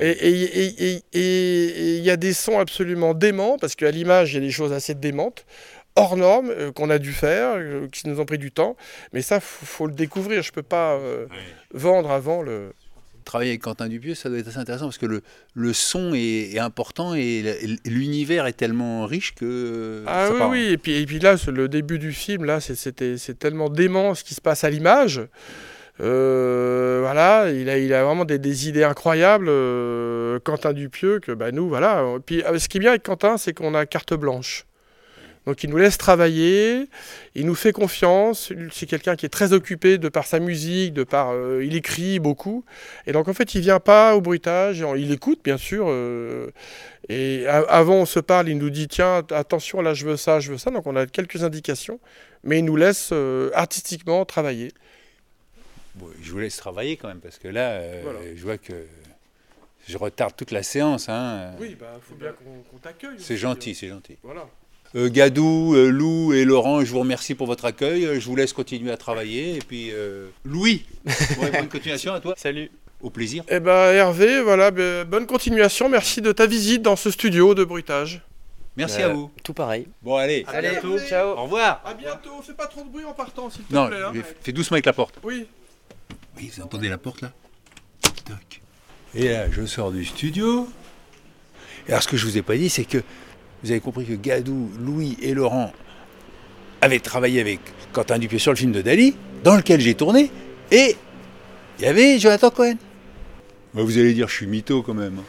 Et- 0.00 0.10
et- 0.10 0.84
et- 0.94 1.02
et 1.12 1.96
il 1.98 2.04
y 2.04 2.10
a 2.10 2.16
des 2.16 2.32
sons 2.32 2.58
absolument 2.58 3.14
déments 3.14 3.58
parce 3.58 3.74
qu'à 3.74 3.90
l'image 3.90 4.32
il 4.32 4.34
y 4.34 4.38
a 4.38 4.40
des 4.46 4.52
choses 4.52 4.72
assez 4.72 4.94
démentes, 4.94 5.44
hors 5.96 6.16
normes 6.16 6.50
euh, 6.50 6.70
qu'on 6.72 6.88
a 6.88 6.98
dû 6.98 7.12
faire, 7.12 7.54
euh, 7.56 7.88
qui 7.88 8.08
nous 8.08 8.20
ont 8.20 8.24
pris 8.26 8.38
du 8.38 8.52
temps. 8.52 8.76
Mais 9.12 9.22
ça 9.22 9.40
faut, 9.40 9.66
faut 9.66 9.86
le 9.88 9.92
découvrir. 9.94 10.42
Je 10.42 10.52
peux 10.52 10.62
pas 10.62 10.92
euh, 10.94 11.26
vendre 11.74 12.10
avant 12.12 12.42
le. 12.42 12.72
Travailler 13.24 13.50
avec 13.50 13.62
Quentin 13.62 13.88
Dupieux, 13.88 14.14
ça 14.14 14.28
doit 14.28 14.38
être 14.38 14.48
assez 14.48 14.58
intéressant 14.58 14.86
parce 14.86 14.98
que 14.98 15.06
le, 15.06 15.22
le 15.54 15.72
son 15.72 16.12
est, 16.14 16.54
est 16.54 16.58
important 16.58 17.14
et 17.14 17.78
l'univers 17.86 18.46
est 18.46 18.52
tellement 18.54 19.06
riche 19.06 19.34
que. 19.34 20.02
Ah 20.06 20.26
ça 20.26 20.32
oui 20.32 20.38
part. 20.38 20.50
oui. 20.50 20.64
Et 20.72 20.78
puis 20.78 20.92
et 21.00 21.06
puis 21.06 21.18
là 21.18 21.36
le 21.52 21.68
début 21.68 21.98
du 21.98 22.12
film 22.12 22.44
là 22.44 22.60
c'est- 22.60 23.38
tellement 23.38 23.68
dément 23.68 24.14
ce 24.14 24.24
qui 24.24 24.34
se 24.34 24.40
passe 24.40 24.64
à 24.64 24.70
l'image. 24.70 25.20
Euh, 26.00 26.98
voilà, 27.02 27.50
il 27.50 27.68
a, 27.68 27.76
il 27.78 27.92
a 27.92 28.04
vraiment 28.04 28.24
des, 28.24 28.38
des 28.38 28.68
idées 28.68 28.84
incroyables, 28.84 29.48
euh, 29.50 30.38
Quentin 30.42 30.72
Dupieux, 30.72 31.20
que 31.20 31.32
bah, 31.32 31.52
nous, 31.52 31.68
voilà. 31.68 32.02
Puis 32.24 32.42
euh, 32.42 32.58
ce 32.58 32.68
qui 32.68 32.78
est 32.78 32.80
bien 32.80 32.90
avec 32.90 33.02
Quentin, 33.02 33.36
c'est 33.36 33.52
qu'on 33.52 33.74
a 33.74 33.84
carte 33.86 34.14
blanche. 34.14 34.64
Donc 35.50 35.64
il 35.64 35.70
nous 35.70 35.78
laisse 35.78 35.98
travailler, 35.98 36.86
il 37.34 37.44
nous 37.44 37.56
fait 37.56 37.72
confiance, 37.72 38.52
c'est 38.70 38.86
quelqu'un 38.86 39.16
qui 39.16 39.26
est 39.26 39.30
très 39.30 39.52
occupé 39.52 39.98
de 39.98 40.08
par 40.08 40.24
sa 40.24 40.38
musique, 40.38 40.92
de 40.94 41.02
par... 41.02 41.30
euh, 41.32 41.64
il 41.64 41.74
écrit 41.74 42.20
beaucoup, 42.20 42.64
et 43.08 43.10
donc 43.10 43.26
en 43.26 43.34
fait 43.34 43.56
il 43.56 43.60
vient 43.60 43.80
pas 43.80 44.14
au 44.14 44.20
bruitage, 44.20 44.84
il 44.96 45.10
écoute 45.10 45.40
bien 45.42 45.56
sûr, 45.56 45.86
euh, 45.88 46.52
et 47.08 47.48
avant 47.48 47.96
on 47.96 48.06
se 48.06 48.20
parle, 48.20 48.48
il 48.48 48.58
nous 48.58 48.70
dit 48.70 48.86
tiens 48.86 49.24
attention 49.32 49.80
là 49.82 49.92
je 49.92 50.06
veux 50.06 50.16
ça, 50.16 50.38
je 50.38 50.52
veux 50.52 50.56
ça, 50.58 50.70
donc 50.70 50.86
on 50.86 50.94
a 50.94 51.06
quelques 51.06 51.42
indications, 51.42 51.98
mais 52.44 52.60
il 52.60 52.64
nous 52.64 52.76
laisse 52.76 53.10
euh, 53.12 53.50
artistiquement 53.52 54.24
travailler. 54.24 54.70
Bon, 55.96 56.06
je 56.22 56.30
vous 56.30 56.38
laisse 56.38 56.58
travailler 56.58 56.96
quand 56.96 57.08
même 57.08 57.18
parce 57.18 57.38
que 57.40 57.48
là, 57.48 57.80
Voilà. 58.04 58.20
je 58.36 58.40
vois 58.40 58.56
que 58.56 58.86
je 59.88 59.98
retarde 59.98 60.36
toute 60.36 60.52
la 60.52 60.62
séance. 60.62 61.08
Hein. 61.08 61.50
Oui, 61.58 61.76
bah 61.80 61.98
faut 62.08 62.14
bien 62.14 62.32
qu'on 62.70 62.78
t'accueille. 62.78 63.18
C'est 63.18 63.36
gentil, 63.36 63.74
c'est 63.74 63.88
gentil. 63.88 64.16
Voilà. 64.22 64.46
Euh, 64.96 65.08
Gadou, 65.08 65.74
euh, 65.74 65.88
Lou 65.88 66.32
et 66.32 66.44
Laurent, 66.44 66.84
je 66.84 66.90
vous 66.90 66.98
remercie 67.00 67.34
pour 67.36 67.46
votre 67.46 67.64
accueil. 67.64 68.04
Euh, 68.06 68.18
Je 68.20 68.26
vous 68.26 68.34
laisse 68.34 68.52
continuer 68.52 68.90
à 68.90 68.96
travailler. 68.96 69.56
Et 69.56 69.60
puis, 69.60 69.90
euh, 69.92 70.26
Louis, 70.44 70.84
ouais, 71.40 71.50
bonne 71.52 71.68
continuation 71.68 72.12
à 72.12 72.20
toi. 72.20 72.34
Salut. 72.36 72.70
Au 73.00 73.08
plaisir. 73.08 73.44
Eh 73.48 73.60
ben 73.60 73.92
Hervé, 73.92 74.42
voilà, 74.42 74.70
ben, 74.70 75.04
bonne 75.04 75.26
continuation, 75.26 75.88
merci 75.88 76.20
de 76.20 76.32
ta 76.32 76.44
visite 76.46 76.82
dans 76.82 76.96
ce 76.96 77.10
studio 77.10 77.54
de 77.54 77.64
bruitage. 77.64 78.20
Merci 78.76 79.00
Euh, 79.02 79.06
à 79.06 79.12
vous. 79.14 79.30
Tout 79.42 79.54
pareil. 79.54 79.86
Bon, 80.02 80.16
allez. 80.16 80.44
À 80.48 80.60
bientôt. 80.60 80.98
ciao. 80.98 81.30
Au 81.38 81.44
revoir. 81.44 81.80
À 81.84 81.94
bientôt, 81.94 82.42
fais 82.44 82.52
pas 82.52 82.66
trop 82.66 82.82
de 82.84 82.88
bruit 82.90 83.04
en 83.04 83.12
partant 83.14 83.48
s'il 83.48 83.62
te 83.62 83.72
Non, 83.72 83.86
plaît. 83.88 83.96
hein. 84.04 84.12
fais 84.42 84.52
doucement 84.52 84.74
avec 84.74 84.86
la 84.86 84.92
porte. 84.92 85.14
Oui. 85.22 85.46
Oui, 86.36 86.50
vous 86.54 86.62
entendez 86.62 86.88
la 86.88 86.98
porte 86.98 87.22
là? 87.22 87.32
Toc. 88.24 88.60
Et 89.14 89.28
là, 89.30 89.46
je 89.50 89.64
sors 89.66 89.92
du 89.92 90.04
studio. 90.04 90.68
Et 91.88 91.92
alors, 91.92 92.02
ce 92.02 92.08
que 92.08 92.16
je 92.18 92.26
vous 92.26 92.36
ai 92.36 92.42
pas 92.42 92.56
dit, 92.56 92.68
c'est 92.68 92.84
que 92.84 93.02
vous 93.62 93.70
avez 93.70 93.80
compris 93.80 94.06
que 94.06 94.14
Gadou, 94.14 94.70
Louis 94.78 95.16
et 95.22 95.34
Laurent 95.34 95.72
avaient 96.80 97.00
travaillé 97.00 97.40
avec 97.40 97.60
Quentin 97.92 98.18
Dupieux 98.18 98.38
sur 98.38 98.52
le 98.52 98.56
film 98.56 98.72
de 98.72 98.82
Dali, 98.82 99.16
dans 99.44 99.56
lequel 99.56 99.80
j'ai 99.80 99.94
tourné, 99.94 100.30
et 100.70 100.96
il 101.78 101.84
y 101.84 101.88
avait 101.88 102.18
Jonathan 102.18 102.50
Cohen. 102.50 102.76
Bah, 103.74 103.82
vous 103.82 103.98
allez 103.98 104.14
dire, 104.14 104.28
je 104.28 104.34
suis 104.34 104.46
mytho 104.46 104.82
quand 104.82 104.94
même. 104.94 105.20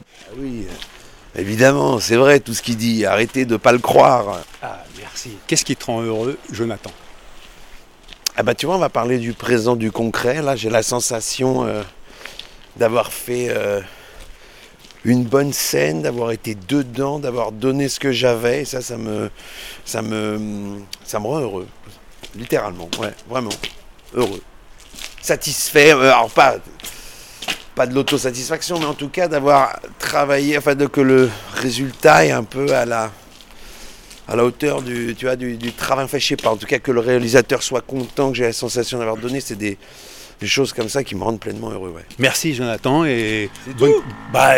Ah 0.00 0.32
Oui, 0.36 0.66
euh, 0.68 1.40
évidemment, 1.40 2.00
c'est 2.00 2.16
vrai 2.16 2.40
tout 2.40 2.54
ce 2.54 2.62
qu'il 2.62 2.76
dit. 2.76 3.06
Arrêtez 3.06 3.44
de 3.44 3.56
pas 3.56 3.72
le 3.72 3.78
croire. 3.78 4.42
Ah, 4.62 4.84
merci. 4.98 5.32
Qu'est-ce 5.46 5.64
qui 5.64 5.76
te 5.76 5.84
rend 5.84 6.02
heureux, 6.02 6.38
Jonathan? 6.50 6.90
Ah 8.36 8.42
bah 8.42 8.54
tu 8.54 8.64
vois, 8.66 8.76
on 8.76 8.78
va 8.78 8.88
parler 8.88 9.18
du 9.18 9.34
présent, 9.34 9.76
du 9.76 9.90
concret. 9.90 10.40
Là, 10.40 10.56
j'ai 10.56 10.70
la 10.70 10.82
sensation 10.82 11.66
euh, 11.66 11.82
d'avoir 12.76 13.12
fait 13.12 13.48
euh, 13.50 13.80
une 15.04 15.24
bonne 15.24 15.52
scène, 15.52 16.02
d'avoir 16.02 16.30
été 16.32 16.54
dedans, 16.68 17.18
d'avoir 17.18 17.50
donné 17.52 17.88
ce 17.88 17.98
que 17.98 18.12
j'avais. 18.12 18.62
Et 18.62 18.64
ça, 18.64 18.80
ça 18.82 18.96
me, 18.96 19.30
ça 19.84 20.02
me, 20.02 20.78
ça 21.04 21.18
me 21.20 21.26
rend 21.26 21.40
heureux. 21.40 21.66
Littéralement, 22.36 22.88
ouais, 23.00 23.12
vraiment 23.28 23.50
heureux, 24.14 24.40
satisfait. 25.20 25.92
euh, 25.92 26.12
alors 26.12 26.30
pas, 26.30 26.56
pas 27.74 27.86
de 27.86 27.94
l'autosatisfaction, 27.94 28.78
mais 28.78 28.86
en 28.86 28.94
tout 28.94 29.08
cas 29.08 29.28
d'avoir 29.28 29.78
travaillé, 29.98 30.56
enfin 30.56 30.74
de 30.74 30.86
que 30.86 31.00
le 31.00 31.28
résultat 31.54 32.24
est 32.26 32.30
un 32.30 32.44
peu 32.44 32.74
à 32.74 32.84
la 32.86 33.10
à 34.28 34.36
la 34.36 34.44
hauteur 34.44 34.82
du, 34.82 35.14
tu 35.18 35.26
vois, 35.26 35.34
du, 35.36 35.56
du 35.56 35.72
travail 35.72 36.06
fait, 36.08 36.20
je 36.20 36.28
sais 36.28 36.36
pas, 36.36 36.50
en 36.50 36.56
tout 36.56 36.66
cas 36.66 36.78
que 36.78 36.92
le 36.92 37.00
réalisateur 37.00 37.62
soit 37.62 37.80
content, 37.82 38.30
que 38.30 38.36
j'ai 38.38 38.44
la 38.44 38.52
sensation 38.52 38.98
d'avoir 38.98 39.16
donné, 39.16 39.40
c'est 39.40 39.56
des, 39.56 39.76
des 40.40 40.46
choses 40.46 40.72
comme 40.72 40.88
ça 40.88 41.02
qui 41.04 41.16
me 41.16 41.24
rendent 41.24 41.40
pleinement 41.40 41.70
heureux. 41.70 41.90
Ouais. 41.90 42.04
Merci, 42.18 42.54
Jonathan. 42.54 43.04
Et 43.04 43.50
C'est 43.66 43.76
bonne- 43.76 43.92
tout 43.92 44.04
Bah, 44.32 44.54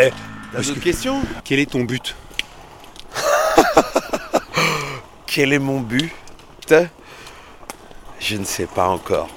T'as 0.55 0.61
d'autres 0.63 0.79
que- 0.79 0.83
questions 0.83 1.21
quel 1.43 1.59
est 1.59 1.69
ton 1.71 1.83
but 1.83 2.15
Quel 5.27 5.53
est 5.53 5.59
mon 5.59 5.79
but 5.81 6.11
Je 8.19 8.37
ne 8.37 8.45
sais 8.45 8.65
pas 8.67 8.87
encore. 8.87 9.27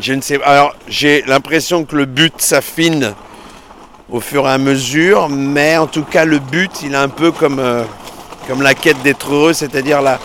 Je 0.00 0.12
ne 0.14 0.20
sais 0.20 0.42
Alors, 0.42 0.74
j'ai 0.88 1.22
l'impression 1.22 1.84
que 1.84 1.96
le 1.96 2.04
but 2.06 2.40
s'affine 2.40 3.14
au 4.10 4.20
fur 4.20 4.48
et 4.48 4.52
à 4.52 4.58
mesure, 4.58 5.28
mais 5.28 5.76
en 5.76 5.86
tout 5.86 6.04
cas, 6.04 6.24
le 6.24 6.38
but, 6.38 6.70
il 6.82 6.94
est 6.94 6.96
un 6.96 7.08
peu 7.08 7.30
comme, 7.30 7.58
euh, 7.58 7.84
comme 8.46 8.62
la 8.62 8.74
quête 8.74 9.00
d'être 9.02 9.32
heureux, 9.32 9.52
c'est-à-dire 9.52 10.00
la, 10.02 10.18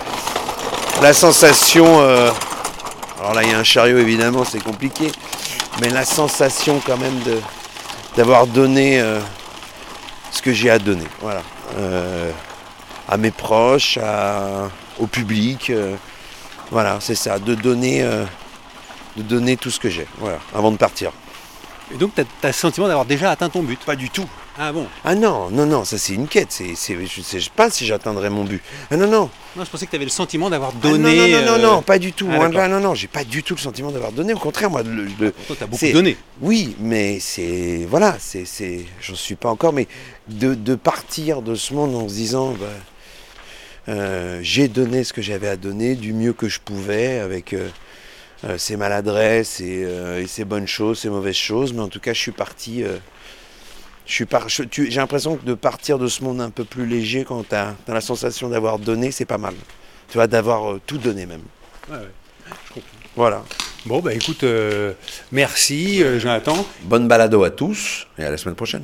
la 1.02 1.14
sensation. 1.14 2.00
euh, 2.02 2.32
alors 3.20 3.34
là, 3.34 3.44
il 3.44 3.52
y 3.52 3.54
a 3.54 3.58
un 3.60 3.64
chariot, 3.64 3.98
évidemment, 3.98 4.44
c'est 4.46 4.64
compliqué, 4.64 5.12
mais 5.82 5.90
la 5.90 6.06
sensation 6.06 6.82
quand 6.86 6.98
même 6.98 7.20
de 7.26 7.40
d'avoir 8.16 8.46
donné 8.46 9.02
euh, 9.02 9.20
que 10.44 10.54
j'ai 10.54 10.70
à 10.70 10.80
donner. 10.80 11.08
Voilà. 11.22 11.42
Euh, 11.78 12.32
à 13.10 13.18
mes 13.18 13.32
proches, 13.32 13.98
à- 14.02 14.70
au 15.00 15.08
public. 15.08 15.70
euh, 15.70 15.96
voilà, 16.72 16.98
c'est 17.00 17.16
ça, 17.16 17.40
de 17.40 17.56
donner, 17.56 18.02
euh, 18.04 18.26
de 19.18 19.22
donner 19.24 19.58
tout 19.58 19.70
ce 19.72 19.80
que 19.80 19.90
j'ai. 19.90 20.08
Voilà, 20.18 20.40
avant 20.56 20.72
de 20.72 20.78
partir. 20.78 21.12
Et 21.94 21.98
donc, 21.98 22.14
tu 22.16 22.22
as, 22.22 22.48
le 22.48 22.52
sentiment 22.54 22.88
d'avoir 22.88 23.06
déjà 23.06 23.32
atteint 23.32 23.50
ton 23.50 23.62
but? 23.64 23.80
Pas 23.86 23.96
du 23.96 24.10
tout. 24.10 24.28
Ah 24.58 24.72
bon 24.72 24.86
Ah 25.04 25.16
non, 25.16 25.50
non, 25.50 25.66
non, 25.66 25.84
ça 25.84 25.98
c'est 25.98 26.14
une 26.14 26.28
quête. 26.28 26.52
C'est, 26.52 26.76
c'est, 26.76 26.94
je 26.94 27.20
ne 27.20 27.24
sais 27.24 27.40
pas 27.56 27.70
si 27.72 27.86
j'atteindrai 27.88 28.30
mon 28.30 28.44
but. 28.44 28.62
Ah 28.92 28.98
non, 28.98 29.08
non. 29.08 29.30
Non, 29.56 29.66
je 29.66 29.70
pensais 29.70 29.86
que 29.86 29.90
tu 29.92 29.96
avais 29.96 30.06
le 30.06 30.12
sentiment 30.12 30.50
d'avoir 30.50 30.72
Ah 30.74 30.86
non, 30.88 30.92
donné. 30.92 31.16
non, 31.16 31.28
non, 31.28 31.46
non, 31.46 31.54
euh, 31.54 31.58
non, 31.76 31.82
pas 31.82 31.98
du 31.98 32.14
tout. 32.14 32.28
ah, 32.32 32.48
là, 32.50 32.68
non, 32.68 32.80
non, 32.80 32.94
j'ai 32.94 33.08
pas 33.08 33.24
du 33.24 33.42
tout 33.42 33.56
le 33.56 33.60
sentiment 33.60 33.92
d'avoir 33.92 34.12
donné. 34.12 34.34
Au 34.34 34.38
contraire, 34.40 34.70
moi, 34.70 34.84
le, 34.84 35.06
le- 35.20 35.32
Toi, 35.48 35.56
t'as 35.58 35.66
beaucoup 35.66 35.86
donné. 35.92 36.18
Oui, 36.42 36.76
mais 36.80 37.20
c'est. 37.20 37.86
Voilà, 37.90 38.16
c'est. 38.20 38.46
c'est 38.46 38.86
j'en 39.02 39.16
suis 39.16 39.36
pas 39.36 39.50
encore, 39.50 39.74
mais 39.74 39.88
de, 40.28 40.54
de 40.54 40.76
partir 40.76 41.42
de 41.42 41.56
ce 41.56 41.74
monde 41.74 41.96
en 41.96 42.08
se 42.08 42.14
disant. 42.14 42.52
bah, 42.52 42.68
euh, 43.90 44.40
j'ai 44.44 44.68
donné 44.70 45.04
ce 45.04 45.12
que 45.14 45.22
j'avais 45.22 45.50
à 45.50 45.58
donner 45.58 45.96
du 45.96 46.14
mieux 46.14 46.32
que 46.32 46.48
je 46.48 46.60
pouvais 46.62 47.20
avec 47.20 47.52
euh, 47.54 47.68
euh, 48.46 48.58
ses 48.58 48.78
maladresses 48.78 49.60
et, 49.60 49.84
euh, 49.84 50.22
et 50.22 50.28
ses 50.28 50.46
bonnes 50.46 50.68
choses, 50.68 51.00
ses 51.00 51.10
mauvaises 51.10 51.36
choses, 51.36 51.74
mais 51.74 51.82
en 51.82 51.90
tout 51.90 52.00
cas 52.00 52.14
je 52.14 52.20
suis 52.20 52.32
parti. 52.32 52.84
J'ai 54.06 54.26
l'impression 54.96 55.38
que 55.38 55.46
de 55.46 55.54
partir 55.54 55.98
de 55.98 56.08
ce 56.08 56.24
monde 56.24 56.42
un 56.42 56.50
peu 56.50 56.64
plus 56.64 56.86
léger 56.86 57.24
quand 57.24 57.48
tu 57.48 57.56
as, 57.56 57.76
la 57.88 58.02
sensation 58.02 58.50
d'avoir 58.50 58.80
donné, 58.80 59.12
c'est 59.12 59.26
pas 59.26 59.38
mal. 59.38 59.54
Tu 60.10 60.18
vois, 60.18 60.28
d'avoir 60.28 60.74
euh, 60.74 60.82
tout 60.86 60.98
donné 60.98 61.26
même. 61.26 61.42
Ouais, 61.90 61.98
ouais. 61.98 62.10
Je 62.68 62.74
comprends. 62.74 62.90
Voilà. 63.16 63.44
Bon, 63.86 64.00
bah 64.00 64.14
écoute, 64.14 64.44
euh, 64.44 64.94
merci 65.32 66.04
euh, 66.04 66.20
Jonathan. 66.20 66.66
Bonne 66.84 67.08
balado 67.08 67.44
à 67.44 67.50
tous 67.50 68.08
et 68.18 68.24
à 68.24 68.30
la 68.30 68.38
semaine 68.38 68.56
prochaine. 68.56 68.84